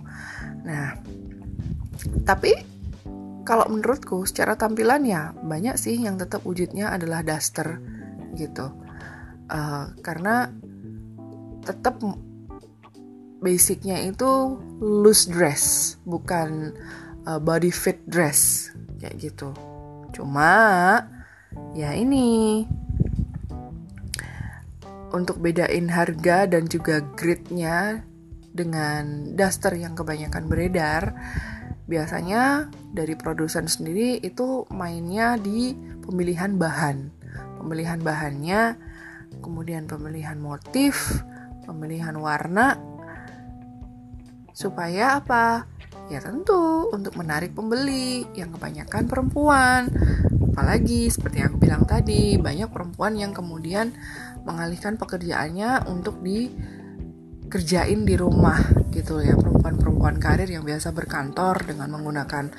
Nah 0.64 0.98
tapi 2.24 2.54
kalau 3.42 3.64
menurutku 3.72 4.28
secara 4.28 4.60
tampilan 4.60 5.08
ya 5.08 5.32
banyak 5.32 5.80
sih 5.80 5.96
yang 5.96 6.20
tetap 6.20 6.44
wujudnya 6.44 6.92
adalah 6.92 7.24
daster 7.24 7.80
gitu. 8.36 8.68
Uh, 9.48 9.88
karena 10.04 10.52
tetap 11.64 11.96
basicnya 13.38 14.02
itu 14.02 14.58
loose 14.82 15.30
dress 15.30 15.94
bukan 16.02 16.74
uh, 17.26 17.38
body 17.38 17.70
fit 17.70 18.02
dress 18.06 18.70
kayak 18.98 19.30
gitu 19.30 19.54
cuma 20.10 20.50
ya 21.74 21.94
ini 21.94 22.66
untuk 25.08 25.40
bedain 25.40 25.88
harga 25.88 26.44
dan 26.44 26.68
juga 26.68 27.00
grade-nya 27.16 28.04
dengan 28.52 29.32
daster 29.38 29.78
yang 29.78 29.94
kebanyakan 29.94 30.50
beredar 30.50 31.14
biasanya 31.88 32.68
dari 32.92 33.16
produsen 33.16 33.64
sendiri 33.64 34.20
itu 34.20 34.68
mainnya 34.68 35.40
di 35.40 35.72
pemilihan 36.04 36.60
bahan. 36.60 37.16
Pemilihan 37.58 38.00
bahannya, 38.04 38.76
kemudian 39.40 39.88
pemilihan 39.88 40.36
motif, 40.36 41.24
pemilihan 41.64 42.14
warna 42.20 42.76
supaya 44.58 45.22
apa? 45.22 45.70
Ya 46.10 46.18
tentu 46.18 46.90
untuk 46.90 47.14
menarik 47.14 47.54
pembeli 47.54 48.26
yang 48.34 48.50
kebanyakan 48.50 49.06
perempuan. 49.06 49.86
Apalagi 50.50 51.06
seperti 51.06 51.38
yang 51.38 51.54
aku 51.54 51.58
bilang 51.62 51.86
tadi, 51.86 52.34
banyak 52.34 52.66
perempuan 52.74 53.14
yang 53.14 53.30
kemudian 53.30 53.94
mengalihkan 54.42 54.98
pekerjaannya 54.98 55.86
untuk 55.86 56.18
di 56.18 56.50
kerjain 57.48 58.04
di 58.04 58.18
rumah 58.18 58.60
gitu 58.92 59.24
ya 59.24 59.32
perempuan-perempuan 59.32 60.20
karir 60.20 60.50
yang 60.50 60.66
biasa 60.66 60.92
berkantor 60.92 61.64
dengan 61.64 61.94
menggunakan 61.96 62.50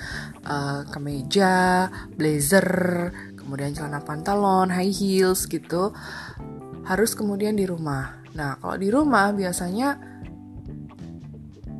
uh, 0.47 0.81
kemeja, 0.89 1.85
blazer, 2.15 3.11
kemudian 3.37 3.75
celana 3.75 4.01
pantalon, 4.01 4.71
high 4.71 4.89
heels 4.89 5.45
gitu 5.51 5.91
harus 6.87 7.11
kemudian 7.13 7.53
di 7.53 7.69
rumah. 7.69 8.17
Nah, 8.33 8.57
kalau 8.57 8.77
di 8.81 8.89
rumah 8.89 9.29
biasanya 9.29 10.09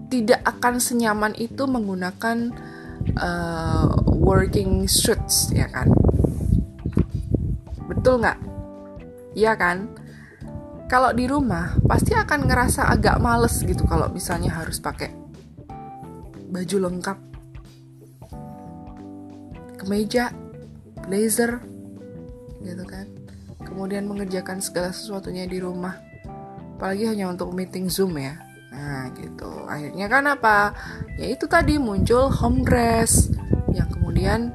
tidak 0.10 0.41
akan 0.43 0.82
senyaman 0.82 1.38
itu 1.38 1.69
menggunakan 1.69 2.50
uh, 3.15 3.93
working 4.17 4.89
suits, 4.89 5.54
ya 5.54 5.69
kan? 5.69 5.88
Betul 7.86 8.26
nggak? 8.26 8.39
Iya 9.38 9.54
kan? 9.56 9.93
Kalau 10.89 11.13
di 11.13 11.30
rumah 11.30 11.78
pasti 11.86 12.17
akan 12.17 12.50
ngerasa 12.50 12.89
agak 12.89 13.22
males 13.22 13.62
gitu 13.62 13.86
kalau 13.86 14.10
misalnya 14.10 14.50
harus 14.50 14.82
pakai 14.82 15.13
baju 16.50 16.78
lengkap, 16.89 17.17
kemeja, 19.78 20.34
blazer, 21.06 21.62
gitu 22.65 22.84
kan. 22.89 23.06
Kemudian 23.62 24.10
mengerjakan 24.10 24.65
segala 24.65 24.89
sesuatunya 24.89 25.45
di 25.45 25.62
rumah, 25.62 25.93
apalagi 26.82 27.06
hanya 27.06 27.30
untuk 27.30 27.54
meeting 27.54 27.86
zoom 27.86 28.17
ya. 28.17 28.48
Nah 28.69 29.10
gitu. 29.17 29.65
Akhirnya 29.65 30.08
kan 30.10 30.23
apa? 30.29 30.73
Ya 31.17 31.34
itu 31.34 31.45
tadi 31.49 31.77
muncul 31.82 32.29
home 32.29 32.62
dress 32.65 33.29
yang 33.73 33.89
kemudian 33.89 34.53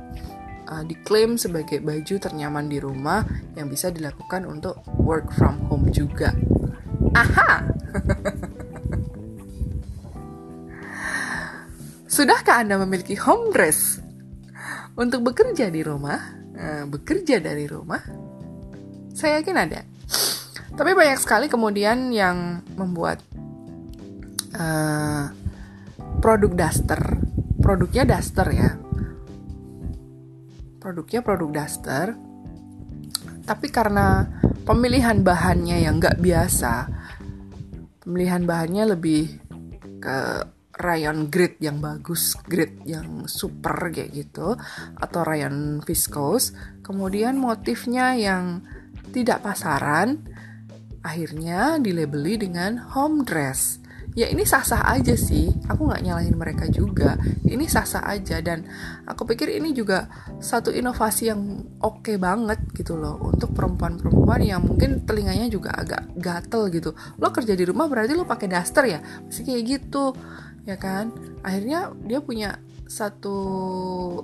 uh, 0.70 0.82
diklaim 0.86 1.36
sebagai 1.38 1.80
baju 1.82 2.14
ternyaman 2.18 2.68
di 2.70 2.78
rumah 2.80 3.24
yang 3.54 3.68
bisa 3.70 3.90
dilakukan 3.90 4.46
untuk 4.46 4.80
work 4.98 5.30
from 5.34 5.58
home 5.70 5.90
juga. 5.90 6.34
Aha. 7.14 7.62
Sudahkah 12.14 12.62
Anda 12.62 12.78
memiliki 12.78 13.18
home 13.18 13.50
dress 13.50 13.98
untuk 14.94 15.26
bekerja 15.26 15.66
di 15.70 15.82
rumah? 15.82 16.22
Uh, 16.54 16.86
bekerja 16.86 17.42
dari 17.42 17.66
rumah? 17.66 17.98
Saya 19.14 19.42
yakin 19.42 19.58
ada. 19.58 19.82
Tapi 20.74 20.90
banyak 20.90 21.18
sekali 21.22 21.46
kemudian 21.46 22.10
yang 22.10 22.66
membuat 22.74 23.22
uh, 24.54 25.28
produk 26.22 26.52
daster, 26.54 27.20
produknya 27.60 28.06
daster 28.06 28.48
ya, 28.54 28.70
produknya 30.78 31.20
produk 31.20 31.50
daster. 31.50 32.14
Tapi 33.44 33.68
karena 33.68 34.24
pemilihan 34.64 35.20
bahannya 35.20 35.84
yang 35.84 36.00
nggak 36.00 36.16
biasa 36.16 36.88
pemilihan 38.04 38.44
bahannya 38.44 38.84
lebih 38.94 39.40
ke 40.04 40.18
rayon 40.76 41.32
grit 41.32 41.56
yang 41.64 41.80
bagus, 41.80 42.36
grit 42.44 42.84
yang 42.84 43.24
super 43.24 43.88
kayak 43.88 44.12
gitu, 44.12 44.52
atau 45.00 45.20
rayon 45.24 45.80
viscose. 45.80 46.52
Kemudian 46.84 47.40
motifnya 47.40 48.12
yang 48.12 48.60
tidak 49.16 49.40
pasaran, 49.40 50.20
akhirnya 51.00 51.80
dilabeli 51.80 52.36
dengan 52.36 52.76
home 52.92 53.24
dress 53.24 53.80
ya 54.14 54.30
ini 54.30 54.46
sah-sah 54.46 54.86
aja 54.86 55.18
sih. 55.18 55.50
Aku 55.66 55.90
nggak 55.90 56.02
nyalahin 56.06 56.38
mereka 56.38 56.70
juga. 56.70 57.18
Ini 57.42 57.66
sah-sah 57.66 58.06
aja 58.06 58.38
dan 58.40 58.62
aku 59.04 59.26
pikir 59.26 59.50
ini 59.50 59.74
juga 59.74 60.06
satu 60.38 60.70
inovasi 60.70 61.34
yang 61.34 61.66
oke 61.82 62.06
okay 62.06 62.16
banget 62.16 62.62
gitu 62.78 62.94
loh 62.94 63.18
untuk 63.20 63.52
perempuan-perempuan 63.52 64.40
yang 64.46 64.62
mungkin 64.62 65.02
telinganya 65.02 65.50
juga 65.50 65.74
agak 65.74 66.14
gatel 66.14 66.70
gitu. 66.70 66.94
Lo 67.18 67.34
kerja 67.34 67.58
di 67.58 67.66
rumah 67.66 67.90
berarti 67.90 68.14
lo 68.14 68.24
pakai 68.24 68.48
daster 68.48 68.84
ya? 68.86 69.02
Masih 69.02 69.42
kayak 69.42 69.62
gitu 69.66 70.14
ya 70.64 70.78
kan? 70.78 71.10
Akhirnya 71.42 71.90
dia 72.06 72.22
punya 72.22 72.62
satu 72.86 73.36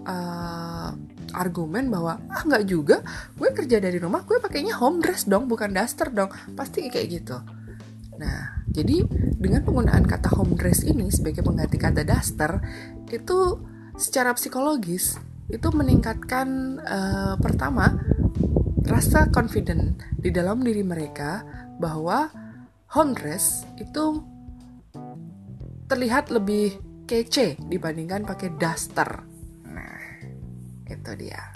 uh, 0.07 0.91
argumen 1.35 1.91
bahwa 1.91 2.23
ah 2.31 2.43
nggak 2.47 2.65
juga. 2.71 3.03
Gue 3.35 3.51
kerja 3.51 3.83
dari 3.83 3.99
rumah 3.99 4.23
gue 4.23 4.39
pakainya 4.39 4.79
home 4.79 5.03
dress 5.03 5.27
dong 5.27 5.51
bukan 5.51 5.75
daster 5.75 6.15
dong. 6.15 6.31
Pasti 6.55 6.87
kayak 6.87 7.09
gitu. 7.11 7.37
Nah 8.23 8.60
jadi 8.71 9.03
dengan 9.37 9.67
penggunaan 9.67 10.07
kata 10.07 10.31
home 10.39 10.55
dress 10.55 10.87
ini 10.87 11.11
sebagai 11.11 11.43
pengganti 11.43 11.77
kata 11.77 12.07
duster 12.07 12.63
itu 13.11 13.59
secara 13.99 14.31
psikologis 14.35 15.19
itu 15.51 15.69
meningkatkan 15.75 16.79
uh, 16.79 17.35
pertama 17.43 17.99
rasa 18.87 19.31
confident 19.35 19.99
di 20.15 20.31
dalam 20.31 20.63
diri 20.63 20.87
mereka 20.87 21.43
bahwa 21.83 22.31
home 22.95 23.15
dress 23.15 23.67
itu 23.79 24.23
terlihat 25.91 26.31
lebih 26.31 26.79
kece 27.11 27.59
dibandingkan 27.67 28.23
pakai 28.23 28.55
duster. 28.55 29.27
Nah, 29.67 29.99
itu 30.87 31.11
dia. 31.19 31.51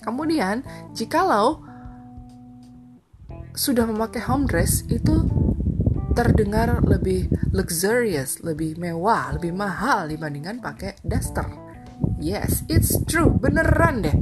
Kemudian, 0.00 0.64
jikalau 0.96 1.60
sudah 3.52 3.84
memakai 3.84 4.24
home 4.24 4.48
dress 4.48 4.88
itu 4.88 5.28
terdengar 6.14 6.80
lebih 6.86 7.26
luxurious, 7.50 8.40
lebih 8.46 8.78
mewah, 8.78 9.34
lebih 9.34 9.50
mahal 9.52 10.06
dibandingkan 10.06 10.62
pakai 10.62 10.96
daster. 11.02 11.44
Yes, 12.22 12.62
it's 12.70 12.96
true, 13.04 13.34
beneran 13.34 14.06
deh, 14.06 14.16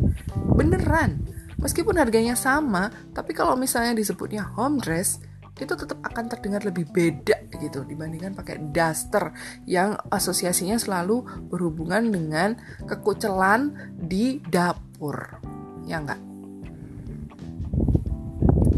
beneran. 0.57 1.29
Meskipun 1.61 1.95
harganya 2.01 2.35
sama, 2.35 2.91
tapi 3.15 3.37
kalau 3.37 3.55
misalnya 3.55 3.95
disebutnya 3.95 4.43
home 4.57 4.83
dress, 4.83 5.23
itu 5.61 5.79
tetap 5.79 6.01
akan 6.03 6.27
terdengar 6.27 6.65
lebih 6.67 6.91
beda 6.91 7.47
gitu 7.61 7.87
dibandingkan 7.87 8.35
pakai 8.35 8.73
daster 8.75 9.31
yang 9.69 9.95
asosiasinya 10.11 10.81
selalu 10.81 11.23
berhubungan 11.47 12.11
dengan 12.11 12.59
kekucelan 12.89 13.95
di 13.95 14.43
dapur. 14.43 15.39
Ya 15.87 16.03
enggak? 16.03 16.19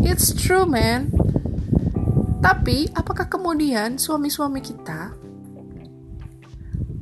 It's 0.04 0.36
true, 0.36 0.68
man. 0.68 1.23
Tapi, 2.54 2.86
apakah 2.94 3.26
kemudian 3.26 3.98
suami-suami 3.98 4.62
kita, 4.62 5.10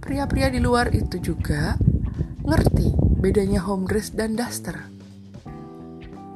pria-pria 0.01 0.49
di 0.49 0.65
luar 0.65 0.88
itu 0.97 1.21
juga 1.21 1.77
ngerti 2.41 2.97
bedanya 3.21 3.61
home 3.61 3.85
dress 3.85 4.17
dan 4.17 4.33
duster? 4.33 4.81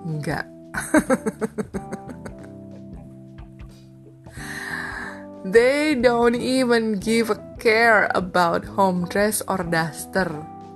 Enggak. 0.04 0.44
They 5.56 5.96
don't 5.96 6.36
even 6.36 7.00
give 7.00 7.32
a 7.32 7.40
care 7.56 8.12
about 8.12 8.68
home 8.68 9.08
dress 9.08 9.40
or 9.48 9.64
duster. 9.64 10.28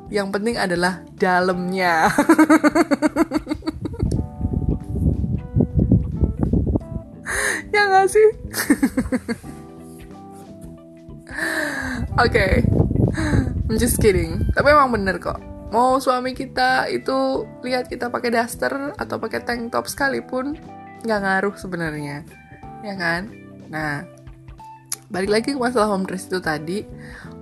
Yang 0.08 0.40
penting 0.40 0.56
adalah 0.56 1.04
dalamnya. 1.12 2.08
sih? 8.10 8.28
Oke, 12.18 12.26
okay. 12.26 12.52
I'm 13.70 13.78
just 13.78 14.02
kidding. 14.02 14.50
Tapi 14.50 14.74
emang 14.74 14.90
bener 14.90 15.22
kok. 15.22 15.38
Mau 15.70 16.02
suami 16.02 16.34
kita 16.34 16.90
itu 16.90 17.46
lihat 17.62 17.86
kita 17.86 18.10
pakai 18.10 18.34
daster 18.34 18.90
atau 18.98 19.22
pakai 19.22 19.46
tank 19.46 19.70
top 19.70 19.86
sekalipun 19.86 20.58
nggak 21.06 21.20
ngaruh 21.22 21.54
sebenarnya, 21.54 22.26
ya 22.82 22.94
kan? 22.98 23.30
Nah, 23.70 24.02
balik 25.08 25.30
lagi 25.30 25.54
ke 25.54 25.58
masalah 25.62 25.94
home 25.94 26.04
dress 26.10 26.26
itu 26.26 26.42
tadi. 26.42 26.82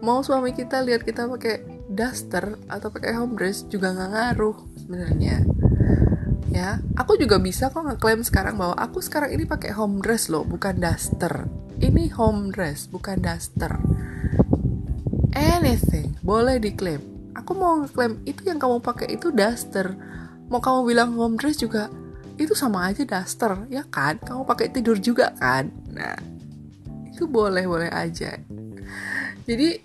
Mau 0.05 0.21
suami 0.21 0.53
kita 0.53 0.85
lihat 0.85 1.09
kita 1.09 1.25
pakai 1.25 1.65
daster 1.89 2.61
atau 2.69 2.93
pakai 2.93 3.17
home 3.17 3.33
dress 3.35 3.65
juga 3.65 3.97
nggak 3.97 4.11
ngaruh 4.13 4.57
sebenarnya 4.77 5.49
ya 6.49 6.81
aku 6.97 7.21
juga 7.21 7.37
bisa 7.37 7.69
kok 7.69 7.85
ngeklaim 7.85 8.25
sekarang 8.25 8.57
bahwa 8.57 8.77
aku 8.77 9.05
sekarang 9.05 9.33
ini 9.37 9.45
pakai 9.45 9.73
home 9.77 10.01
dress 10.01 10.33
loh 10.33 10.43
bukan 10.43 10.81
daster 10.81 11.45
ini 11.79 12.09
home 12.09 12.51
dress 12.51 12.89
bukan 12.89 13.21
daster 13.21 13.77
anything 15.39 16.17
boleh 16.25 16.61
diklaim. 16.61 17.01
Aku 17.39 17.55
mau 17.55 17.81
ngeklaim 17.81 18.21
itu 18.27 18.45
yang 18.45 18.59
kamu 18.59 18.83
pakai 18.83 19.15
itu 19.15 19.31
daster 19.31 19.95
mau 20.49 20.61
kamu 20.61 20.89
bilang 20.89 21.13
home 21.17 21.37
dress 21.37 21.61
juga 21.61 21.93
itu 22.41 22.53
sama 22.53 22.91
aja 22.91 23.07
daster 23.07 23.55
ya 23.73 23.87
kan? 23.89 24.19
Kamu 24.21 24.45
pakai 24.45 24.69
tidur 24.69 24.99
juga 24.99 25.33
kan? 25.39 25.71
Nah 25.93 26.17
itu 27.09 27.25
boleh 27.25 27.65
boleh 27.65 27.89
aja. 27.89 28.37
Jadi 29.49 29.81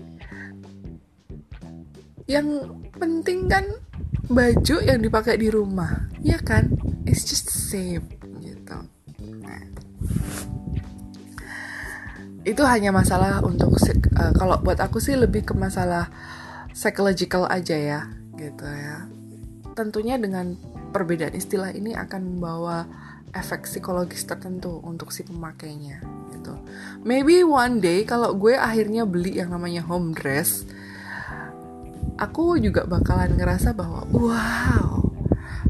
yang 2.27 2.47
penting 2.95 3.47
kan 3.51 3.67
baju 4.27 4.75
yang 4.83 4.99
dipakai 5.03 5.35
di 5.35 5.51
rumah. 5.51 6.07
Ya 6.23 6.39
kan? 6.39 6.75
It's 7.03 7.27
just 7.27 7.51
same 7.51 8.07
gitu. 8.39 8.77
Nah. 9.43 9.63
itu 12.43 12.59
hanya 12.67 12.91
masalah 12.91 13.39
untuk 13.39 13.71
uh, 13.79 14.31
kalau 14.35 14.59
buat 14.59 14.75
aku 14.83 14.99
sih 14.99 15.15
lebih 15.15 15.47
ke 15.47 15.55
masalah 15.55 16.11
psychological 16.75 17.47
aja 17.47 17.75
ya 17.75 17.99
gitu 18.35 18.67
ya. 18.67 19.07
Tentunya 19.73 20.19
dengan 20.19 20.59
perbedaan 20.91 21.33
istilah 21.33 21.71
ini 21.71 21.95
akan 21.95 22.21
membawa 22.35 22.83
efek 23.33 23.65
psikologis 23.65 24.27
tertentu 24.27 24.83
untuk 24.85 25.15
si 25.15 25.25
pemakainya 25.25 26.03
gitu. 26.35 26.53
Maybe 27.01 27.41
one 27.41 27.79
day 27.81 28.05
kalau 28.05 28.35
gue 28.37 28.53
akhirnya 28.59 29.07
beli 29.07 29.39
yang 29.41 29.55
namanya 29.55 29.81
home 29.87 30.13
dress 30.13 30.67
aku 32.17 32.57
juga 32.61 32.85
bakalan 32.85 33.33
ngerasa 33.37 33.73
bahwa 33.73 34.05
wow, 34.13 35.01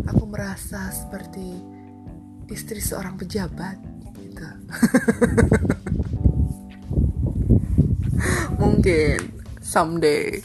aku 0.08 0.24
merasa 0.28 0.92
seperti 0.92 1.56
istri 2.52 2.84
seorang 2.84 3.16
pejabat 3.16 3.80
gitu. 4.20 4.44
Mungkin 8.62 9.20
someday. 9.64 10.44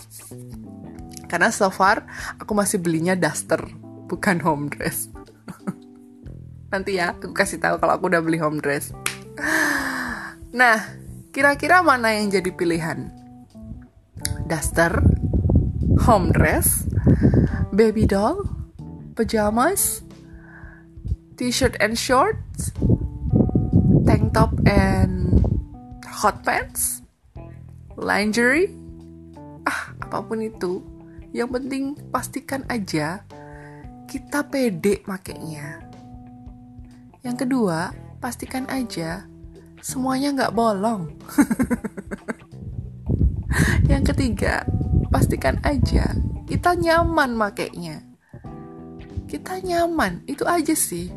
Karena 1.28 1.52
so 1.52 1.68
far 1.68 2.08
aku 2.40 2.56
masih 2.56 2.80
belinya 2.80 3.12
daster 3.12 3.60
bukan 4.08 4.40
home 4.40 4.72
dress. 4.72 5.12
Nanti 6.72 6.96
ya 6.96 7.12
aku 7.12 7.36
kasih 7.36 7.60
tahu 7.60 7.76
kalau 7.82 8.00
aku 8.00 8.08
udah 8.08 8.24
beli 8.24 8.40
home 8.40 8.62
dress. 8.62 8.94
Nah 10.54 10.80
kira-kira 11.34 11.84
mana 11.84 12.16
yang 12.16 12.32
jadi 12.32 12.48
pilihan? 12.54 13.12
Daster 14.48 15.17
home 16.04 16.30
dress 16.30 16.86
baby 17.74 18.06
doll 18.06 18.46
pajamas 19.18 20.06
t-shirt 21.34 21.74
and 21.82 21.98
shorts 21.98 22.70
tank 24.06 24.30
top 24.34 24.54
and 24.66 25.42
hot 26.06 26.42
pants 26.46 27.02
lingerie 27.98 28.70
ah 29.66 29.92
apa 29.98 30.22
pun 30.22 30.42
itu 30.42 30.80
yang 31.34 31.50
penting 31.52 31.92
pastikan 32.08 32.64
aja 32.72 33.22
kita 34.08 34.40
pede 34.48 35.04
makainya. 35.04 35.84
Yang 37.20 37.44
kedua, 37.44 37.92
pastikan 38.24 38.64
aja 38.72 39.28
semuanya 39.84 40.32
nggak 40.32 40.56
bolong. 40.56 41.12
yang 43.92 44.00
ketiga, 44.08 44.64
pastikan 45.08 45.60
aja 45.64 46.16
kita 46.48 46.72
nyaman 46.72 47.36
makainya. 47.36 48.00
Kita 49.28 49.60
nyaman, 49.60 50.24
itu 50.24 50.48
aja 50.48 50.72
sih. 50.72 51.12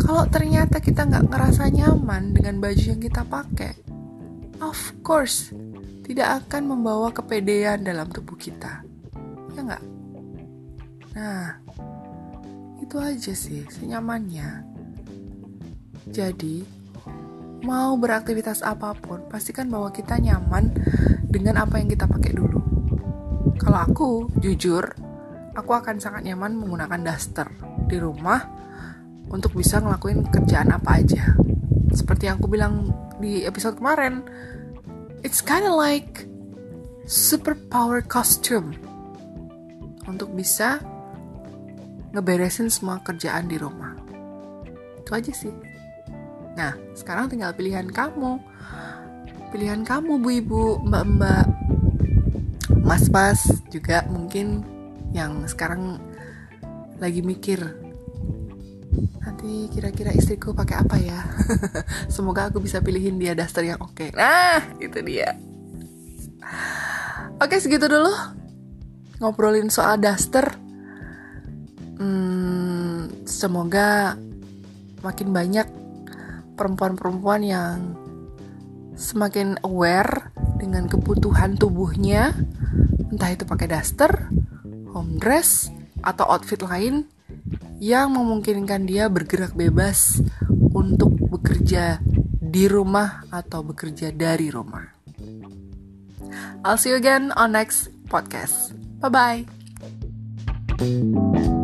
Kalau 0.00 0.24
ternyata 0.32 0.80
kita 0.80 1.04
nggak 1.04 1.28
ngerasa 1.28 1.68
nyaman 1.68 2.32
dengan 2.32 2.64
baju 2.64 2.80
yang 2.80 2.96
kita 3.04 3.20
pakai, 3.28 3.76
of 4.64 4.80
course 5.04 5.52
tidak 6.08 6.42
akan 6.42 6.72
membawa 6.72 7.12
kepedean 7.12 7.84
dalam 7.84 8.08
tubuh 8.08 8.40
kita. 8.40 8.80
Ya 9.52 9.60
nggak? 9.60 9.84
Nah, 11.12 11.60
itu 12.80 12.96
aja 12.96 13.36
sih 13.36 13.68
senyamannya. 13.68 14.64
Jadi, 16.08 16.64
mau 17.60 17.92
beraktivitas 18.00 18.64
apa 18.64 18.96
pun, 18.96 19.28
pastikan 19.28 19.68
bahwa 19.68 19.92
kita 19.92 20.16
nyaman 20.16 20.72
dengan 21.30 21.62
apa 21.62 21.78
yang 21.78 21.88
kita 21.88 22.10
pakai 22.10 22.34
dulu. 22.34 22.60
Kalau 23.56 23.78
aku, 23.78 24.10
jujur, 24.42 24.82
aku 25.54 25.70
akan 25.72 26.02
sangat 26.02 26.26
nyaman 26.26 26.58
menggunakan 26.58 27.00
daster 27.06 27.46
di 27.86 27.96
rumah 28.02 28.42
untuk 29.30 29.54
bisa 29.54 29.78
ngelakuin 29.78 30.26
kerjaan 30.26 30.74
apa 30.74 30.98
aja. 30.98 31.38
Seperti 31.94 32.26
yang 32.26 32.42
aku 32.42 32.50
bilang 32.50 32.90
di 33.22 33.46
episode 33.46 33.78
kemarin, 33.78 34.26
it's 35.22 35.38
kind 35.38 35.62
of 35.62 35.78
like 35.78 36.26
superpower 37.06 38.02
costume 38.02 38.74
untuk 40.06 40.34
bisa 40.34 40.82
ngeberesin 42.10 42.66
semua 42.70 42.98
kerjaan 43.06 43.46
di 43.46 43.54
rumah. 43.58 43.94
Itu 44.98 45.14
aja 45.14 45.30
sih. 45.30 45.54
Nah, 46.58 46.74
sekarang 46.98 47.30
tinggal 47.30 47.54
pilihan 47.54 47.86
kamu. 47.86 48.42
Pilihan 49.50 49.82
kamu, 49.82 50.22
Bu 50.22 50.30
Ibu, 50.30 50.64
Mbak-mbak, 50.86 51.46
Mas-mas 52.86 53.50
juga 53.70 54.06
mungkin 54.06 54.62
yang 55.10 55.42
sekarang 55.50 55.98
lagi 57.02 57.18
mikir 57.22 57.58
nanti 59.22 59.66
kira-kira 59.74 60.14
istriku 60.14 60.54
pakai 60.54 60.76
apa 60.78 60.96
ya? 60.98 61.20
Semoga 62.14 62.50
aku 62.50 62.62
bisa 62.62 62.78
pilihin 62.78 63.18
dia 63.18 63.34
daster 63.34 63.66
yang 63.66 63.82
oke. 63.82 63.94
Okay. 63.94 64.10
nah 64.14 64.62
itu 64.78 65.02
dia. 65.02 65.34
Oke 67.40 67.58
segitu 67.58 67.90
dulu 67.90 68.10
ngobrolin 69.18 69.66
soal 69.72 69.98
daster. 69.98 70.50
Hmm, 72.00 73.12
semoga 73.28 74.16
makin 75.04 75.28
banyak 75.32 75.68
perempuan-perempuan 76.56 77.40
yang 77.44 77.99
semakin 79.00 79.56
aware 79.64 80.36
dengan 80.60 80.84
kebutuhan 80.84 81.56
tubuhnya 81.56 82.36
entah 83.08 83.32
itu 83.32 83.48
pakai 83.48 83.72
daster, 83.72 84.28
home 84.92 85.16
dress, 85.16 85.72
atau 86.04 86.28
outfit 86.28 86.60
lain 86.60 87.08
yang 87.80 88.12
memungkinkan 88.12 88.84
dia 88.84 89.08
bergerak 89.08 89.56
bebas 89.56 90.20
untuk 90.76 91.16
bekerja 91.16 91.98
di 92.40 92.68
rumah 92.68 93.24
atau 93.32 93.64
bekerja 93.64 94.12
dari 94.12 94.52
rumah. 94.52 94.84
I'll 96.60 96.76
see 96.76 96.92
you 96.92 97.00
again 97.00 97.32
on 97.40 97.56
next 97.56 97.88
podcast. 98.12 98.76
Bye 99.00 99.44
bye. 100.80 101.56